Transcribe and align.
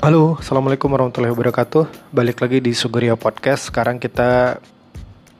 Halo, 0.00 0.40
Assalamualaikum 0.40 0.96
warahmatullahi 0.96 1.28
wabarakatuh. 1.36 2.08
Balik 2.08 2.40
lagi 2.40 2.64
di 2.64 2.72
Sugeria 2.72 3.20
Podcast. 3.20 3.68
Sekarang 3.68 4.00
kita 4.00 4.56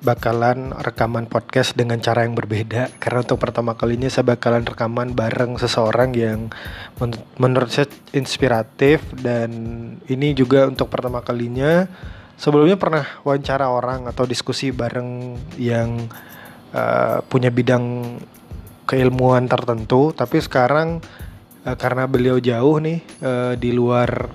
bakalan 0.05 0.77
rekaman 0.77 1.25
podcast 1.33 1.73
dengan 1.73 1.97
cara 2.05 2.29
yang 2.29 2.37
berbeda. 2.37 2.93
Karena 3.01 3.25
untuk 3.25 3.41
pertama 3.41 3.73
kalinya 3.73 4.13
saya 4.13 4.37
bakalan 4.37 4.69
rekaman 4.69 5.17
bareng 5.17 5.57
seseorang 5.57 6.13
yang 6.13 6.53
men 7.01 7.17
menurut 7.41 7.73
saya 7.73 7.89
inspiratif. 8.13 9.01
Dan 9.17 9.49
ini 10.13 10.37
juga 10.37 10.69
untuk 10.69 10.93
pertama 10.93 11.25
kalinya. 11.25 11.89
Sebelumnya 12.37 12.77
pernah 12.77 13.09
wawancara 13.25 13.73
orang 13.73 14.13
atau 14.13 14.29
diskusi 14.29 14.77
bareng 14.77 15.41
yang 15.57 16.05
uh, 16.77 17.25
punya 17.25 17.49
bidang 17.49 18.05
keilmuan 18.85 19.49
tertentu. 19.49 20.13
Tapi 20.13 20.37
sekarang 20.37 21.01
uh, 21.65 21.77
karena 21.81 22.05
beliau 22.05 22.37
jauh 22.37 22.77
nih 22.77 23.01
uh, 23.25 23.57
di 23.57 23.73
luar 23.73 24.29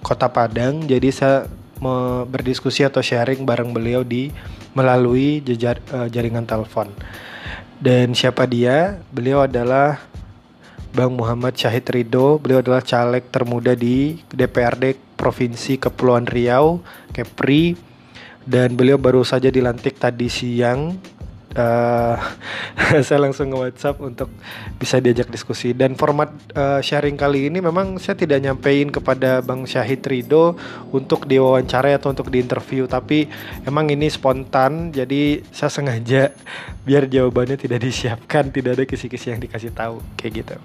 kota 0.00 0.28
Padang 0.28 0.84
jadi 0.84 1.08
saya 1.12 1.36
berdiskusi 2.28 2.84
atau 2.84 3.00
sharing 3.00 3.48
bareng 3.48 3.72
beliau 3.72 4.04
di 4.04 4.28
melalui 4.76 5.40
jejar, 5.40 5.80
uh, 5.90 6.06
jaringan 6.06 6.44
telepon. 6.44 6.92
Dan 7.80 8.12
siapa 8.12 8.44
dia? 8.44 9.00
Beliau 9.08 9.48
adalah 9.48 10.04
Bang 10.92 11.16
Muhammad 11.16 11.56
Syahid 11.56 11.88
Ridho. 11.88 12.36
Beliau 12.36 12.60
adalah 12.60 12.84
caleg 12.84 13.24
termuda 13.32 13.72
di 13.72 14.20
DPRD 14.28 15.16
Provinsi 15.16 15.80
Kepulauan 15.80 16.28
Riau 16.28 16.84
Kepri. 17.16 17.74
Dan 18.44 18.76
beliau 18.76 19.00
baru 19.00 19.24
saja 19.24 19.48
dilantik 19.48 19.96
tadi 19.96 20.28
siang 20.28 21.00
uh, 21.56 22.16
saya 23.06 23.18
langsung 23.18 23.50
nge 23.50 23.58
WhatsApp 23.58 23.96
untuk 24.02 24.30
bisa 24.78 25.02
diajak 25.02 25.30
diskusi. 25.32 25.74
Dan 25.74 25.96
format 25.98 26.30
uh, 26.54 26.78
sharing 26.82 27.18
kali 27.18 27.50
ini 27.50 27.58
memang 27.58 27.98
saya 27.98 28.14
tidak 28.18 28.42
nyampein 28.44 28.90
kepada 28.92 29.42
Bang 29.42 29.66
Syahid 29.66 30.04
Rido 30.06 30.54
untuk 30.94 31.26
diwawancara 31.26 31.96
atau 31.98 32.12
untuk 32.14 32.30
diinterview 32.30 32.86
tapi 32.86 33.26
emang 33.66 33.90
ini 33.90 34.06
spontan 34.12 34.94
jadi 34.94 35.42
saya 35.50 35.70
sengaja 35.72 36.30
biar 36.86 37.06
jawabannya 37.10 37.58
tidak 37.58 37.82
disiapkan 37.82 38.50
tidak 38.54 38.78
ada 38.78 38.84
kisi-kisi 38.86 39.34
yang 39.34 39.40
dikasih 39.42 39.74
tahu 39.74 40.02
kayak 40.14 40.44
gitu. 40.44 40.56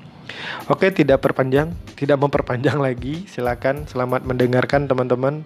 Oke 0.68 0.90
tidak 0.90 1.22
perpanjang 1.22 1.74
tidak 1.94 2.18
memperpanjang 2.20 2.78
lagi. 2.78 3.26
Silakan 3.30 3.86
selamat 3.90 4.26
mendengarkan 4.26 4.90
teman-teman. 4.90 5.46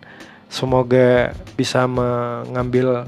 Semoga 0.50 1.30
bisa 1.54 1.86
mengambil 1.86 3.06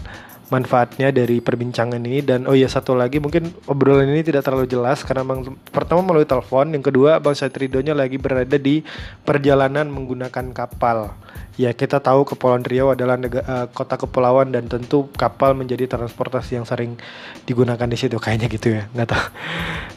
manfaatnya 0.52 1.16
dari 1.16 1.40
perbincangan 1.40 2.04
ini. 2.04 2.20
Dan 2.22 2.46
oh 2.46 2.54
ya 2.54 2.68
satu 2.68 2.94
lagi 2.94 3.24
mungkin 3.24 3.56
obrolan 3.66 4.12
ini 4.12 4.22
tidak 4.22 4.44
terlalu 4.44 4.68
jelas 4.68 5.02
karena 5.08 5.24
bang 5.24 5.56
pertama 5.72 6.04
melalui 6.04 6.28
telepon 6.28 6.76
yang 6.76 6.84
kedua 6.84 7.24
bang 7.24 7.34
Satridonya 7.34 7.96
lagi 7.96 8.20
berada 8.20 8.60
di 8.60 8.84
perjalanan 9.24 9.88
menggunakan 9.88 10.52
kapal. 10.52 11.16
Ya 11.56 11.72
kita 11.72 12.04
tahu 12.04 12.28
kepulauan 12.28 12.68
Riau 12.68 12.92
adalah 12.92 13.16
negara, 13.16 13.44
uh, 13.48 13.68
kota 13.72 13.96
kepulauan 13.96 14.52
dan 14.52 14.68
tentu 14.68 15.08
kapal 15.16 15.56
menjadi 15.56 15.88
transportasi 15.88 16.60
yang 16.60 16.68
sering 16.68 17.00
digunakan 17.48 17.88
di 17.88 17.96
situ. 17.96 18.20
Kayaknya 18.20 18.48
gitu 18.52 18.68
ya 18.76 18.84
nggak 18.92 19.10
tahu. 19.10 19.26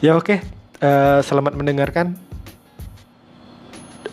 Ya 0.03 0.11
oke. 0.15 0.27
Okay. 0.27 0.39
uh, 0.83 1.19
eh, 1.19 1.19
selamat 1.23 1.53
mendengarkan. 1.55 2.15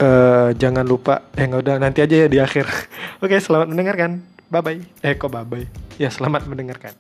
Uh, 0.03 0.51
jangan 0.59 0.83
lupa 0.83 1.31
eh 1.39 1.47
udah 1.47 1.79
nanti 1.79 2.03
aja 2.03 2.27
ya 2.27 2.29
di 2.31 2.43
akhir. 2.43 2.67
Oke 3.23 3.39
okay, 3.39 3.39
selamat 3.39 3.70
mendengarkan 3.70 4.31
Bye 4.53 4.61
bye. 4.61 4.84
Eh 5.00 5.17
kok 5.17 5.33
bye 5.33 5.48
bye. 5.48 5.64
Ya 5.97 6.12
selamat 6.12 6.45
mendengarkan. 6.45 6.92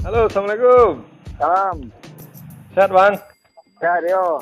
Halo, 0.00 0.24
assalamualaikum. 0.24 1.04
Salam. 1.36 1.76
Sehat 2.72 2.90
bang? 2.96 3.14
Sehat 3.76 4.02
yo. 4.08 4.40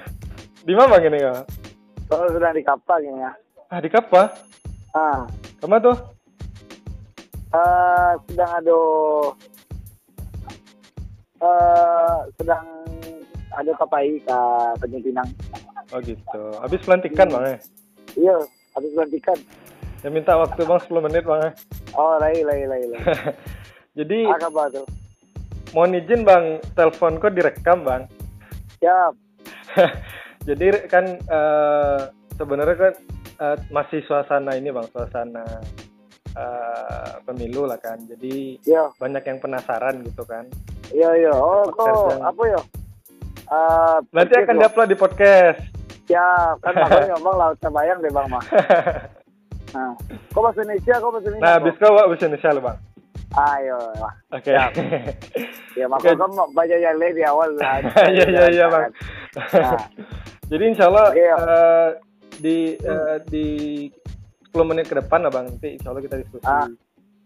di 0.64 0.72
mana 0.72 0.96
bang 0.96 1.12
ini 1.12 1.20
ya? 1.20 1.44
Kalau 2.08 2.32
sedang 2.32 2.56
di 2.56 2.64
kapal 2.64 3.04
ya. 3.04 3.36
Ah 3.68 3.80
di 3.84 3.92
kapal? 3.92 4.32
Ah. 4.96 5.28
Ke 5.60 5.68
mana 5.68 5.92
tuh? 5.92 5.98
Uh, 7.52 8.16
sedang 8.24 8.56
ada 8.56 8.80
uh, 11.44 12.16
sedang 12.40 12.64
ada 13.54 13.72
kapai 13.78 14.18
ke 14.18 14.38
Tanjung 14.82 15.04
Pinang. 15.04 15.28
Oh 15.92 16.00
gitu. 16.02 16.42
Habis 16.58 16.80
pelantikan 16.82 17.28
bang 17.30 17.44
ya? 17.44 17.58
Iya, 18.14 18.36
habis 18.74 18.90
pelantikan. 18.96 19.38
Ya 20.02 20.08
minta 20.10 20.36
waktu 20.36 20.60
bang 20.64 20.80
10 20.80 21.06
menit 21.06 21.24
bang 21.24 21.40
ya? 21.40 21.50
Oh, 21.94 22.18
lai 22.18 22.40
lai 22.42 22.66
lai 22.66 22.82
lai. 22.90 23.02
Jadi 23.98 24.26
Apa 24.26 24.68
tuh? 24.74 24.86
Mohon 25.70 25.98
izin 26.02 26.22
bang, 26.22 26.44
telepon 26.74 27.18
kok 27.18 27.34
direkam 27.34 27.82
bang. 27.86 28.02
Siap. 28.78 29.14
Jadi 30.48 30.66
kan 30.90 31.18
uh, 31.30 32.10
sebenarnya 32.38 32.76
kan 32.78 32.94
uh, 33.42 33.56
masih 33.70 34.02
suasana 34.06 34.54
ini 34.54 34.70
bang, 34.70 34.86
suasana 34.90 35.46
uh, 36.38 37.22
pemilu 37.26 37.66
lah 37.66 37.78
kan. 37.78 38.02
Jadi 38.06 38.62
ya. 38.66 38.90
banyak 38.98 39.22
yang 39.26 39.38
penasaran 39.42 40.02
gitu 40.06 40.22
kan. 40.26 40.46
Iya 40.92 41.10
iya. 41.16 41.32
Oh 41.32 41.64
kok 41.72 42.20
apa 42.20 42.42
ya? 42.44 42.60
Uh, 43.48 43.96
Nanti 44.12 44.34
akan 44.40 44.56
diupload 44.60 44.88
di 44.88 44.98
podcast. 44.98 45.60
Ya, 46.08 46.56
kan 46.60 46.76
aku 46.84 47.00
ngomong 47.16 47.34
laut 47.36 47.60
bayang 47.60 48.00
deh 48.04 48.12
bang 48.12 48.28
mah. 48.28 48.44
nah, 49.74 49.92
kok 50.04 50.42
bahasa 50.42 50.60
Indonesia? 50.64 50.94
Kok 51.00 51.10
bahasa 51.12 51.28
Indonesia? 51.32 51.44
Nah, 51.44 51.54
habis 51.60 51.74
kau 51.80 51.92
bahasa 51.92 52.24
Indonesia 52.28 52.50
lo 52.52 52.60
bang. 52.60 52.78
Ayo, 53.34 53.78
Oke. 54.30 54.52
Okay. 54.52 54.54
Ya, 55.74 55.90
ya 55.90 55.90
makanya 55.90 56.14
okay. 56.14 56.22
kamu 56.22 56.54
baca 56.54 56.76
yang 56.78 56.96
lain 57.02 57.14
di 57.18 57.24
awal 57.26 57.50
lah. 57.58 57.82
Iya 58.06 58.26
iya 58.30 58.44
iya 58.46 58.66
bang. 58.70 58.94
Nah. 59.34 59.82
Jadi 60.46 60.64
insya 60.70 60.86
Allah 60.86 61.10
okay, 61.10 61.26
ya. 61.26 61.34
uh, 61.34 61.88
di 62.38 62.58
uh, 62.78 63.16
di 63.26 63.46
10 64.54 64.70
menit 64.70 64.86
ke 64.86 64.94
depan 64.94 65.26
lah 65.26 65.34
bang, 65.34 65.50
nanti 65.50 65.74
insya 65.74 65.90
Allah 65.90 66.02
kita 66.06 66.14
diskusi. 66.22 66.46
Ah 66.46 66.70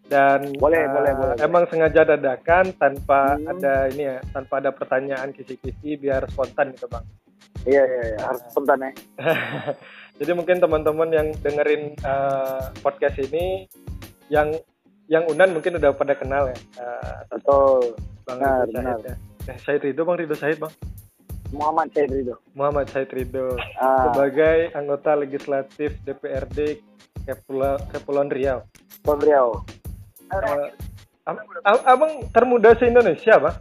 dan 0.08 0.56
boleh, 0.56 0.88
uh, 0.88 0.92
boleh, 0.96 1.12
boleh, 1.12 1.34
emang 1.44 1.69
boleh. 1.69 1.70
sengaja 1.70 2.00
dadakan 2.16 2.72
tanpa 2.80 3.36
hmm. 3.36 3.52
ada 3.52 3.74
ini 3.92 4.02
ya 4.08 4.19
tanpa 4.32 4.64
ada 4.64 4.72
pertanyaan 4.72 5.36
kisi-kisi 5.36 6.00
biar 6.00 6.24
spontan 6.32 6.72
gitu 6.72 6.88
bang 6.88 7.04
iya 7.69 7.84
iya, 7.84 8.02
iya. 8.16 8.19
harus 8.24 8.41
spontan 8.48 8.88
ya 8.88 8.92
jadi 10.19 10.32
mungkin 10.32 10.64
teman-teman 10.64 11.08
yang 11.12 11.28
dengerin 11.44 11.92
uh, 12.08 12.72
podcast 12.80 13.20
ini 13.20 13.69
yang 14.32 14.56
yang 15.12 15.28
unan 15.28 15.52
mungkin 15.52 15.76
udah 15.76 15.92
pada 15.92 16.16
kenal 16.16 16.48
ya 16.48 16.58
uh, 16.80 17.28
betul 17.28 17.92
bang 18.25 18.40
benar, 18.40 18.64
Ridho 18.64 18.80
benar. 18.80 18.98
ya 19.04 19.14
eh, 19.52 19.58
Said 19.60 19.84
Ridho 19.84 20.02
bang 20.08 20.16
Ridho 20.25 20.36
Said 20.40 20.56
bang 20.56 20.72
Muhammad 21.52 21.92
Said 21.92 22.08
Ridho 22.08 22.36
Muhammad 22.56 22.86
Said 22.88 23.12
Ridho 23.12 23.60
uh. 23.60 24.08
sebagai 24.08 24.72
anggota 24.72 25.20
legislatif 25.20 26.00
DPRD 26.08 26.80
Kepulauan 27.28 28.32
Riau 28.32 28.64
Kepulauan 29.04 29.20
Riau 29.20 29.48
Uh, 30.28 30.69
abang 31.65 32.25
termuda 32.33 32.77
se 32.77 32.84
Indonesia, 32.89 33.37
Bang? 33.41 33.56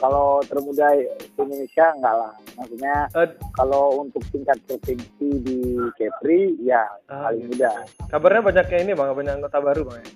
Kalau 0.00 0.40
termuda 0.48 0.96
se 0.96 1.28
Indonesia 1.36 1.84
enggak 1.92 2.14
lah. 2.16 2.32
Maksudnya 2.56 2.96
uh, 3.12 3.28
kalau 3.52 4.00
untuk 4.00 4.24
tingkat 4.32 4.56
provinsi 4.64 5.28
di 5.44 5.60
Kepri 5.96 6.56
ya 6.64 6.84
uh, 7.12 7.28
paling 7.28 7.52
muda. 7.52 7.72
Kabarnya 8.08 8.42
banyak 8.44 8.64
kayak 8.68 8.82
ini 8.88 8.92
Bang, 8.96 9.12
banyak 9.12 9.34
anggota 9.36 9.58
baru 9.60 9.82
Bang 9.84 9.98
ya. 10.00 10.08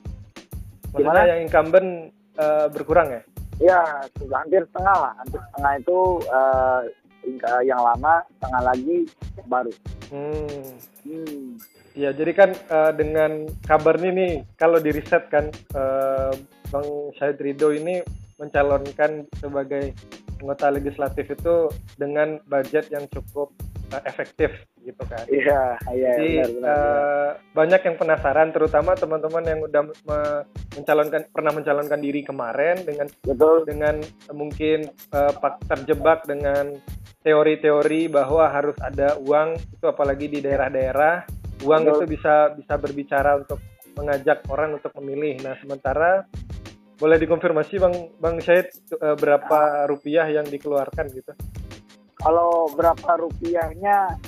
Maksudnya 0.91 1.23
Gimana? 1.23 1.31
yang 1.31 1.41
incumbent 1.45 1.89
uh, 2.41 2.67
berkurang 2.73 3.09
ya? 3.13 3.23
Ya, 3.61 3.81
sudah 4.17 4.41
hampir 4.41 4.65
setengah 4.73 4.97
lah. 4.97 5.13
Hampir 5.21 5.41
setengah 5.53 5.73
itu 5.77 5.99
uh, 6.33 6.81
yang 7.61 7.81
lama, 7.85 8.25
setengah 8.41 8.63
lagi 8.65 8.99
baru. 9.45 9.73
Hmm. 10.09 10.65
hmm. 11.05 11.61
Ya, 11.99 12.15
jadi 12.15 12.33
kan 12.33 12.51
uh, 12.71 12.93
dengan 12.95 13.51
kabar 13.67 13.99
ini 13.99 14.11
nih, 14.15 14.33
kalau 14.55 14.79
di 14.79 14.95
riset 14.95 15.27
kan 15.27 15.51
uh, 15.75 16.31
Bang 16.71 16.87
Syahid 17.19 17.43
Ridho 17.43 17.75
ini 17.75 17.99
mencalonkan 18.39 19.27
sebagai 19.37 19.93
anggota 20.41 20.73
legislatif 20.73 21.27
itu 21.35 21.69
dengan 21.99 22.39
budget 22.47 22.89
yang 22.95 23.11
cukup 23.11 23.51
uh, 23.91 24.03
efektif 24.07 24.55
gitu 24.81 25.03
kan. 25.05 25.27
Iya, 25.29 25.77
iya. 25.93 26.11
Jadi 26.17 26.31
benar, 26.41 26.51
benar, 26.55 26.71
uh, 26.71 27.31
banyak 27.53 27.81
yang 27.85 27.97
penasaran, 27.99 28.49
terutama 28.55 28.95
teman-teman 28.97 29.45
yang 29.45 29.61
udah 29.61 29.83
me 30.07 30.21
mencalonkan 30.79 31.27
pernah 31.35 31.53
mencalonkan 31.53 32.01
diri 32.01 32.23
kemarin 32.23 32.87
dengan 32.87 33.11
Betul. 33.27 33.67
dengan 33.67 33.99
uh, 34.01 34.35
mungkin 34.35 34.87
uh, 35.11 35.35
terjebak 35.67 36.23
dengan 36.25 36.79
teori-teori 37.21 38.09
bahwa 38.09 38.49
harus 38.49 38.79
ada 38.81 39.19
uang 39.21 39.59
itu 39.59 39.85
apalagi 39.85 40.33
di 40.33 40.39
daerah-daerah 40.41 41.40
uang 41.65 41.83
Betul. 41.85 41.93
itu 41.93 42.05
bisa 42.19 42.35
bisa 42.57 42.75
berbicara 42.81 43.41
untuk 43.41 43.61
mengajak 43.99 44.47
orang 44.49 44.77
untuk 44.79 44.93
memilih. 45.03 45.41
Nah, 45.45 45.55
sementara 45.61 46.25
boleh 47.01 47.17
dikonfirmasi 47.17 47.75
Bang 47.81 47.97
Bang 48.21 48.37
Syed 48.45 48.69
eh, 48.93 49.17
berapa 49.17 49.89
rupiah 49.89 50.29
yang 50.29 50.45
dikeluarkan 50.49 51.09
gitu? 51.13 51.33
Kalau 52.21 52.69
berapa 52.77 53.17
rupiahnya 53.17 54.21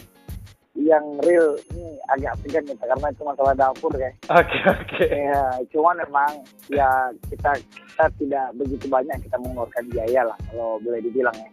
yang 0.72 1.20
real 1.20 1.60
ini 1.72 2.00
agak 2.08 2.40
segan 2.40 2.64
kita 2.64 2.84
karena 2.88 3.12
itu 3.12 3.22
masalah 3.28 3.52
dapur 3.52 3.92
kayak. 3.92 4.16
Oke 4.32 4.40
okay, 4.40 4.62
oke. 4.72 4.88
Okay. 4.88 5.08
Ya, 5.28 5.44
cuman 5.68 6.00
memang 6.00 6.30
ya 6.72 6.88
kita 7.28 7.60
kita 7.60 8.04
tidak 8.16 8.46
begitu 8.56 8.88
banyak 8.88 9.20
kita 9.20 9.36
mengeluarkan 9.36 9.84
biaya 9.92 10.32
lah 10.32 10.38
kalau 10.48 10.80
boleh 10.80 11.00
dibilang 11.04 11.36
ya. 11.36 11.50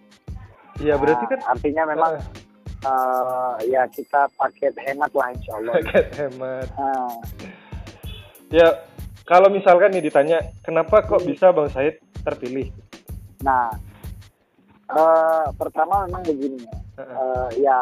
Iya 0.79 0.95
berarti 0.95 1.25
kan 1.27 1.41
artinya 1.51 1.83
memang 1.91 2.15
uh, 2.15 2.48
uh, 2.85 3.55
ya 3.67 3.87
kita 3.91 4.29
paket 4.35 4.75
hemat 4.79 5.11
lah 5.15 5.29
insya 5.33 5.51
Allah. 5.59 5.73
Paket 5.81 6.07
hemat. 6.19 6.67
Uh. 6.77 7.13
Ya 8.49 8.67
kalau 9.27 9.51
misalkan 9.53 9.93
nih 9.93 10.03
ditanya 10.09 10.41
kenapa 10.65 11.05
kok 11.05 11.21
bisa 11.23 11.51
Bang 11.53 11.69
Said 11.69 12.01
terpilih? 12.23 12.71
Nah 13.43 13.69
uh, 14.91 15.47
pertama 15.55 16.05
memang 16.07 16.23
begini 16.25 16.63
ya. 16.65 16.77
Uh, 16.99 17.49
ya 17.55 17.77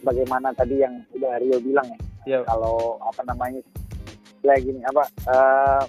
bagaimana 0.00 0.54
tadi 0.56 0.80
yang 0.80 1.04
udah 1.12 1.36
Rio 1.42 1.58
bilang 1.60 1.86
ya. 1.92 2.00
Yeah. 2.26 2.42
Kalau 2.48 3.00
apa 3.04 3.22
namanya 3.28 3.60
kayak 4.40 4.62
gini 4.64 4.80
apa 4.86 5.02
uh, 5.28 5.82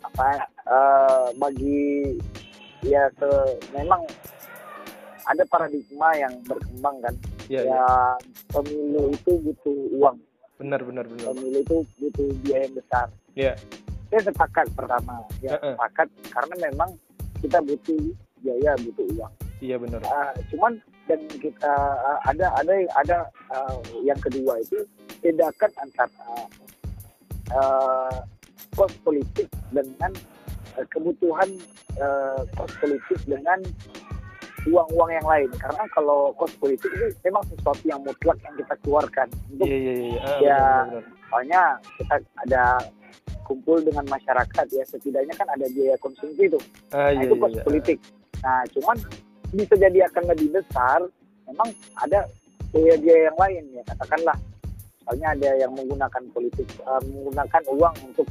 apa 0.00 0.26
uh, 0.66 1.26
bagi 1.36 2.16
ya 2.80 3.04
se, 3.20 3.28
memang 3.76 4.00
ada 5.28 5.44
paradigma 5.46 6.10
yang 6.16 6.34
berkembang 6.48 6.96
kan. 7.04 7.14
Yeah, 7.50 7.66
ya 7.66 7.74
yeah. 7.74 8.14
pemilu 8.54 9.10
itu 9.10 9.32
butuh 9.42 9.78
uang. 9.98 10.22
Benar 10.62 10.86
benar 10.86 11.02
benar. 11.10 11.34
Pemilu 11.34 11.58
itu 11.66 11.76
butuh 11.98 12.30
biaya 12.46 12.62
yang 12.70 12.74
besar. 12.78 13.06
Iya. 13.34 13.52
Saya 14.06 14.20
sepakat 14.30 14.66
pertama, 14.78 15.26
ya 15.42 15.58
uh 15.58 15.58
-uh. 15.58 15.74
sepakat 15.74 16.08
karena 16.30 16.54
memang 16.70 16.90
kita 17.42 17.58
butuh 17.58 17.98
biaya, 18.38 18.78
butuh 18.78 19.06
uang. 19.18 19.32
Iya 19.58 19.76
benar. 19.82 19.98
Uh, 20.06 20.32
cuman 20.54 20.78
dan 21.10 21.20
kita 21.42 21.74
uh, 22.06 22.18
ada 22.22 22.54
ada 22.54 22.74
ada 22.94 23.18
uh, 23.50 23.82
yang 24.06 24.18
kedua 24.22 24.62
itu 24.62 24.86
bedakan 25.18 25.74
antara 25.82 26.46
uh, 27.50 28.14
kos 28.78 28.94
politik 29.02 29.50
dengan 29.74 30.14
uh, 30.78 30.86
kebutuhan 30.86 31.50
uh, 31.98 32.46
kos 32.54 32.72
politik 32.78 33.18
dengan 33.26 33.58
uang-uang 34.68 35.10
yang 35.12 35.26
lain. 35.26 35.50
Karena 35.56 35.84
kalau 35.94 36.34
kos 36.36 36.52
politik 36.60 36.90
itu 36.92 37.06
memang 37.24 37.44
sesuatu 37.48 37.84
yang 37.86 38.00
mutlak 38.04 38.36
yang 38.44 38.54
kita 38.58 38.74
keluarkan. 38.84 39.28
Untuk 39.52 39.66
yeah, 39.68 39.80
yeah, 39.80 39.96
yeah. 39.96 40.20
Ah, 40.20 40.38
ya 40.40 40.60
soalnya 41.30 41.62
kita 41.96 42.14
ada 42.48 42.64
kumpul 43.46 43.82
dengan 43.82 44.04
masyarakat 44.06 44.66
ya 44.70 44.84
setidaknya 44.86 45.34
kan 45.34 45.48
ada 45.48 45.66
biaya 45.72 45.96
konsumsi 45.98 46.50
itu. 46.50 46.60
Uh, 46.92 47.08
nah, 47.08 47.10
yeah, 47.14 47.24
itu 47.24 47.34
kos 47.38 47.52
yeah, 47.54 47.64
politik. 47.64 47.98
Nah 48.44 48.60
cuman 48.76 48.96
bisa 49.50 49.74
jadi 49.74 49.98
akan 50.12 50.24
lebih 50.30 50.48
besar 50.54 50.98
memang 51.48 51.68
ada 51.98 52.28
biaya-biaya 52.70 53.32
yang 53.32 53.38
lain 53.38 53.64
ya 53.74 53.82
katakanlah. 53.94 54.36
Misalnya 55.00 55.28
ada 55.34 55.50
yang 55.58 55.72
menggunakan 55.74 56.22
politik 56.30 56.68
uh, 56.86 57.02
menggunakan 57.02 57.62
uang 57.74 57.94
untuk 58.06 58.28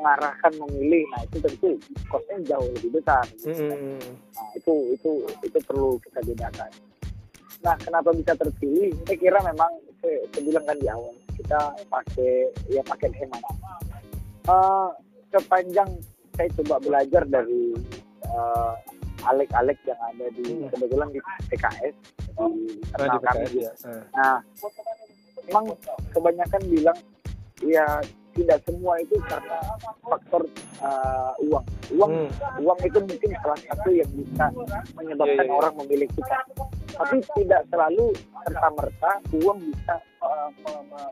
mengarahkan 0.00 0.52
memilih 0.56 1.04
nah 1.12 1.20
itu 1.28 1.36
tentu 1.44 1.70
kosnya 2.08 2.56
jauh 2.56 2.68
lebih 2.80 2.90
besar 2.96 3.24
mm. 3.44 4.00
nah 4.32 4.48
itu 4.56 4.96
itu 4.96 5.10
itu 5.44 5.58
perlu 5.68 6.00
kita 6.08 6.24
bedakan 6.24 6.72
nah 7.60 7.76
kenapa 7.76 8.08
bisa 8.16 8.32
terpilih 8.32 8.96
saya 9.04 9.18
kira 9.20 9.38
memang 9.44 9.72
saya, 10.00 10.16
saya 10.32 10.42
bilang 10.48 10.64
kan 10.64 10.76
di 10.80 10.88
awal 10.88 11.12
kita 11.36 11.60
pakai 11.92 12.32
ya 12.72 12.80
pakai 12.88 13.08
hemat 13.12 13.42
uh, 14.48 14.88
sepanjang 15.28 15.90
saya 16.32 16.48
coba 16.56 16.80
belajar 16.80 17.22
dari 17.28 17.76
uh, 18.32 18.72
alek-alek 19.28 19.76
yang 19.84 20.00
ada 20.00 20.26
di 20.32 20.44
hmm. 20.48 20.68
kebetulan 20.72 21.08
di 21.12 21.20
PKS 21.52 21.94
di 22.40 22.46
internal 22.80 23.18
oh, 23.20 23.20
kami. 23.20 23.44
Ya. 23.60 23.72
Hmm. 23.84 24.02
Nah, 24.16 24.36
memang 25.44 25.64
kebanyakan 26.16 26.62
bilang 26.72 26.98
ya 27.60 27.84
tidak 28.40 28.58
semua 28.64 28.92
itu 28.98 29.16
karena 29.28 29.58
faktor 30.08 30.42
uh, 30.80 31.32
uang. 31.44 31.64
Uang 31.92 32.12
hmm. 32.24 32.62
uang 32.64 32.78
itu 32.82 32.98
mungkin 33.04 33.30
salah 33.44 33.60
satu 33.68 33.88
yang 33.92 34.10
bisa 34.16 34.44
menyebabkan 34.96 35.44
yeah, 35.44 35.52
yeah. 35.52 35.58
orang 35.60 35.72
memilih 35.84 36.08
kita. 36.16 36.36
Tapi 36.96 37.16
tidak 37.36 37.62
selalu 37.68 38.12
serta 38.44 38.68
merta 38.72 39.12
uang 39.36 39.58
bisa 39.68 39.94
uh, 40.24 40.48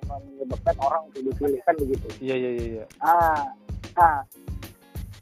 menyebabkan 0.09 0.77
orang 0.81 1.03
untuk 1.13 1.23
dipilih 1.29 1.61
kan 1.65 1.75
begitu. 1.77 2.07
Iya 2.25 2.35
iya 2.37 2.51
iya. 2.57 2.85
Ah, 3.05 3.53
nah 3.99 4.25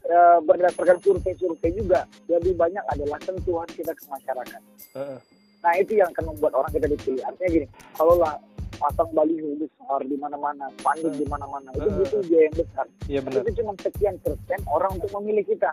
e, 0.07 0.17
berdasarkan 0.43 0.97
survei-survei 1.03 1.71
juga 1.75 2.07
lebih 2.31 2.55
banyak 2.55 2.83
adalah 2.91 3.19
sentuhan 3.23 3.67
kita 3.75 3.91
ke 3.91 4.03
masyarakat. 4.07 4.61
Uh. 4.95 5.19
Nah 5.63 5.73
itu 5.81 5.99
yang 5.99 6.09
akan 6.15 6.33
membuat 6.33 6.53
orang 6.55 6.71
kita 6.71 6.87
dipilih. 6.87 7.21
Artinya 7.27 7.49
gini, 7.51 7.67
kalau 7.97 8.15
lah 8.15 8.35
pasang 8.77 9.09
baliho 9.11 9.57
besar 9.57 9.99
di 10.05 10.15
mana-mana, 10.17 10.69
uh. 10.69 11.11
di 11.13 11.25
mana-mana, 11.25 11.69
itu 11.75 11.89
butuh 11.89 12.21
biaya 12.29 12.45
yang 12.47 12.57
besar. 12.57 12.85
Iya 13.09 13.19
benar. 13.25 13.41
Itu 13.43 13.51
cuma 13.61 13.73
sekian 13.81 14.15
persen 14.21 14.59
orang 14.69 14.91
untuk 15.01 15.11
memilih 15.19 15.43
kita. 15.45 15.71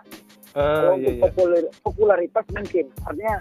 Uh, 0.55 0.61
kalau 0.61 0.95
iya, 0.97 1.09
untuk 1.21 1.47
iya. 1.51 1.71
Popularitas 1.83 2.45
mungkin, 2.51 2.85
artinya 3.03 3.35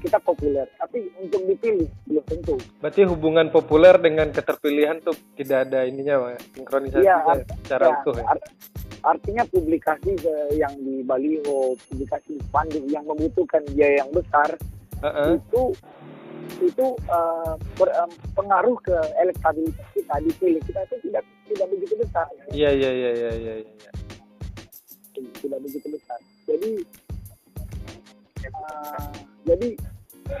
kita 0.00 0.18
populer, 0.24 0.66
tapi 0.80 1.12
untuk 1.20 1.44
dipilih 1.44 1.88
belum 2.08 2.24
tentu. 2.24 2.56
Berarti 2.80 3.04
hubungan 3.04 3.46
populer 3.52 4.00
dengan 4.00 4.32
keterpilihan 4.32 4.96
tuh 5.04 5.12
tidak 5.36 5.68
ada 5.68 5.84
ininya, 5.84 6.40
sinkronisasi 6.56 7.04
ya, 7.04 7.20
secara 7.64 7.84
ya, 7.84 7.94
utuh 8.00 8.16
ya. 8.16 8.24
Art, 8.32 8.42
artinya 9.04 9.44
publikasi 9.48 10.16
yang 10.56 10.72
di 10.80 11.04
baliho, 11.04 11.76
publikasi 11.88 12.40
spanduk 12.48 12.84
yang 12.88 13.04
membutuhkan 13.04 13.60
biaya 13.76 14.04
yang 14.04 14.10
besar 14.12 14.56
uh 15.00 15.06
-uh. 15.08 15.28
itu 15.36 15.62
itu 16.58 16.86
uh, 17.06 17.54
ber, 17.78 17.88
um, 18.02 18.10
pengaruh 18.34 18.76
ke 18.82 18.96
elektabilitas 19.22 19.86
kita 19.94 20.14
dipilih 20.26 20.62
kita 20.66 20.80
itu 20.90 20.96
tidak 21.10 21.24
tidak 21.46 21.66
begitu 21.70 21.94
besar. 22.02 22.26
Iya 22.50 22.70
iya 22.74 22.90
iya 22.90 23.10
iya 23.14 23.32
iya. 23.38 23.54
Ya. 23.62 23.92
Tidak 25.14 25.58
begitu 25.62 25.86
besar. 25.94 26.18
Jadi 26.50 26.72
uh, 28.50 29.10
jadi 29.46 29.68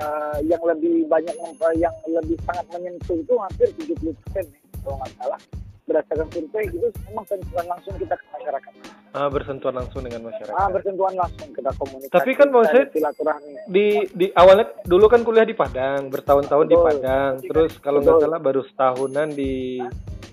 uh, 0.02 0.38
yang 0.46 0.62
lebih 0.66 1.06
banyak 1.06 1.36
yang 1.78 1.94
lebih 2.06 2.36
sangat 2.46 2.66
menyentuh 2.74 3.16
itu 3.18 3.34
hampir 3.38 3.68
70 3.74 4.20
persen 4.26 4.46
kalau 4.82 4.96
nggak 5.00 5.12
salah 5.20 5.40
berdasarkan 5.90 6.28
survei 6.30 6.64
itu 6.70 6.86
memang 7.10 7.26
sentuhan 7.26 7.66
langsung 7.66 7.94
kita 7.98 8.14
ke 8.14 8.24
masyarakat. 8.30 8.72
Ah, 9.10 9.26
bersentuhan 9.26 9.74
langsung 9.74 10.00
dengan 10.06 10.20
masyarakat. 10.30 10.54
Ah, 10.54 10.68
bersentuhan 10.70 11.14
langsung 11.18 11.48
kita 11.50 11.70
komunikasi. 11.74 12.14
Tapi 12.14 12.30
kan 12.38 12.48
maksudnya 12.54 12.86
di 13.66 13.86
di 14.14 14.26
awalnya 14.38 14.70
dulu 14.86 15.10
kan 15.10 15.26
kuliah 15.26 15.42
di 15.42 15.58
Padang, 15.58 16.06
bertahun-tahun 16.14 16.66
di 16.70 16.76
Padang, 16.78 17.32
terus 17.42 17.74
kalau 17.82 17.98
nggak 17.98 18.22
salah 18.22 18.38
baru 18.38 18.62
setahunan 18.62 19.28
di 19.34 19.82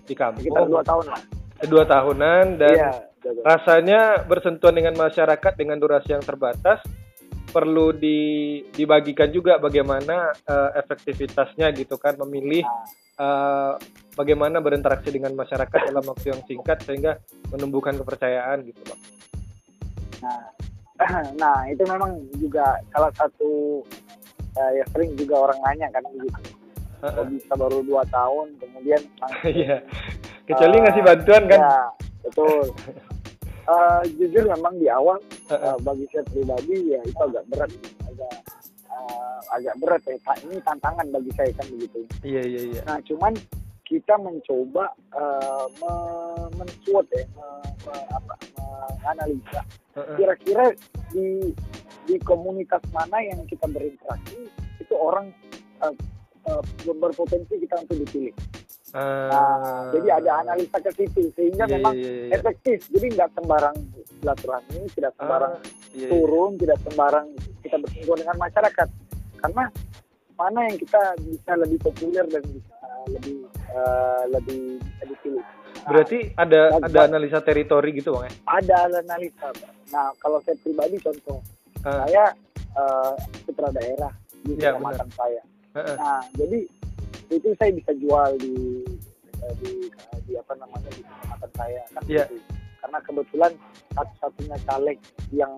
di 0.05 0.13
kampung. 0.13 0.45
Sekitar 0.45 0.69
dua 0.69 0.83
tahun 0.85 1.05
lah. 1.09 1.21
Eh, 1.57 1.67
dua 1.67 1.83
tahunan 1.89 2.45
dan 2.61 2.77
iya, 2.77 2.91
rasanya 3.41 4.01
bersentuhan 4.29 4.77
dengan 4.77 4.93
masyarakat 4.93 5.53
dengan 5.57 5.81
durasi 5.81 6.13
yang 6.13 6.21
terbatas 6.21 6.85
perlu 7.49 7.95
di, 7.95 8.61
dibagikan 8.75 9.31
juga 9.33 9.57
bagaimana 9.57 10.35
uh, 10.45 10.69
efektivitasnya 10.77 11.71
gitu 11.73 11.95
kan 11.97 12.19
memilih 12.21 12.61
uh, 13.17 13.73
bagaimana 14.17 14.57
berinteraksi 14.61 15.13
dengan 15.13 15.33
masyarakat 15.37 15.79
dalam 15.93 16.05
waktu 16.05 16.33
yang 16.33 16.41
singkat 16.49 16.81
sehingga 16.85 17.21
menumbuhkan 17.53 17.97
kepercayaan 18.01 18.65
gitu 18.65 18.81
bang. 18.81 19.01
Nah, 20.25 20.41
nah 21.41 21.57
itu 21.69 21.83
memang 21.85 22.17
juga 22.41 22.81
salah 22.89 23.13
satu 23.13 23.81
uh, 24.57 24.71
ya 24.73 24.85
sering 24.93 25.13
juga 25.13 25.49
orang 25.49 25.59
nanya 25.65 25.87
kan 25.93 26.05
begitu. 26.09 26.41
Uh-uh. 26.97 27.29
bisa 27.29 27.53
baru 27.53 27.85
dua 27.85 28.01
tahun 28.09 28.57
kemudian 28.57 28.97
Iya. 29.45 29.85
Kecuali 30.49 30.75
uh, 30.79 30.81
ngasih 30.81 31.03
bantuan 31.05 31.43
kan? 31.45 31.59
Ya, 31.61 31.77
betul. 32.25 32.73
uh, 33.69 34.01
jujur 34.17 34.49
memang 34.49 34.73
di 34.81 34.89
awal 34.89 35.21
uh, 35.53 35.77
bagi 35.85 36.09
saya 36.09 36.25
pribadi 36.25 36.97
ya 36.97 36.99
itu 37.05 37.21
agak 37.21 37.45
berat 37.53 37.69
agak 38.09 38.33
uh, 38.97 39.39
agak 39.53 39.75
berat 39.77 40.01
ya 40.09 40.17
ini 40.43 40.57
tantangan 40.65 41.05
bagi 41.13 41.31
saya 41.37 41.51
kan 41.53 41.67
begitu. 41.69 41.99
Iya 42.25 42.41
iya 42.41 42.61
iya. 42.73 42.81
Nah 42.89 42.97
cuman 43.05 43.33
kita 43.87 44.19
mencoba 44.19 44.91
uh, 45.15 45.67
mensuat 46.57 47.07
ya 47.15 47.23
me, 47.37 47.47
me, 47.87 47.93
apa, 48.11 48.33
menganalisa. 48.57 49.61
Kira-kira 49.95 50.75
di 51.15 51.55
di 52.07 52.15
komunitas 52.23 52.83
mana 52.91 53.19
yang 53.23 53.43
kita 53.47 53.67
berinteraksi 53.67 54.47
itu 54.79 54.93
orang 54.95 55.31
uh, 55.83 55.95
uh, 56.47 56.63
berpotensi 56.83 57.59
kita 57.63 57.75
untuk 57.83 58.03
dipilih. 58.07 58.35
Uh, 58.95 59.27
nah, 59.27 59.91
jadi 59.91 60.23
ada 60.23 60.31
analisa 60.47 60.79
ke 60.79 60.91
situ 60.95 61.27
sehingga 61.35 61.67
yeah, 61.67 61.75
memang 61.75 61.93
yeah, 61.99 62.07
yeah, 62.07 62.23
yeah. 62.31 62.35
efektif. 62.39 62.87
Jadi 62.87 63.19
nggak 63.19 63.29
sembarang 63.35 63.75
silaturahmi, 64.19 64.79
tidak 64.95 65.11
sembarang 65.19 65.53
uh, 65.59 65.91
yeah, 65.91 66.07
turun, 66.07 66.51
tidak 66.55 66.79
sembarang 66.87 67.27
kita 67.67 67.77
bersentuhan 67.83 68.19
dengan 68.23 68.37
masyarakat. 68.39 68.87
Karena 69.37 69.63
mana 70.37 70.59
yang 70.69 70.77
kita 70.77 71.01
bisa 71.21 71.51
lebih 71.57 71.79
populer 71.81 72.25
dan 72.29 72.43
bisa 72.45 72.87
lebih 73.09 73.37
uh, 73.73 74.23
lebih 74.31 74.77
bisa 74.79 75.03
dipilih. 75.09 75.43
Nah, 75.43 75.89
Berarti 75.93 76.19
ada 76.37 76.61
nah, 76.77 76.87
ada 76.87 76.99
analisa 77.09 77.39
teritori 77.41 77.89
gitu 77.97 78.17
bang 78.17 78.29
ya? 78.29 78.33
Ada 78.45 78.75
analisa. 79.01 79.47
Nah 79.91 80.13
kalau 80.21 80.37
saya 80.45 80.55
pribadi 80.61 81.01
contoh, 81.01 81.41
uh. 81.83 82.05
saya 82.05 82.33
uh, 82.77 83.13
putra 83.45 83.73
daerah 83.73 84.13
di 84.45 84.55
ya, 84.61 84.77
kecamatan 84.77 85.09
saya. 85.17 85.41
Uh 85.73 85.79
-uh. 85.81 85.95
Nah 85.97 86.21
jadi 86.37 86.59
itu 87.27 87.47
saya 87.59 87.71
bisa 87.75 87.91
jual 87.97 88.29
di 88.39 88.85
eh, 89.43 89.53
di, 89.59 89.71
di 90.29 90.33
apa 90.39 90.53
namanya 90.55 90.89
di 90.95 91.03
kecamatan 91.03 91.51
saya 91.55 91.81
kan 91.91 92.01
yeah. 92.07 92.27
gitu. 92.31 92.39
karena 92.79 92.99
kebetulan 93.03 93.51
satu-satunya 93.91 94.57
caleg 94.63 94.97
yang 95.35 95.53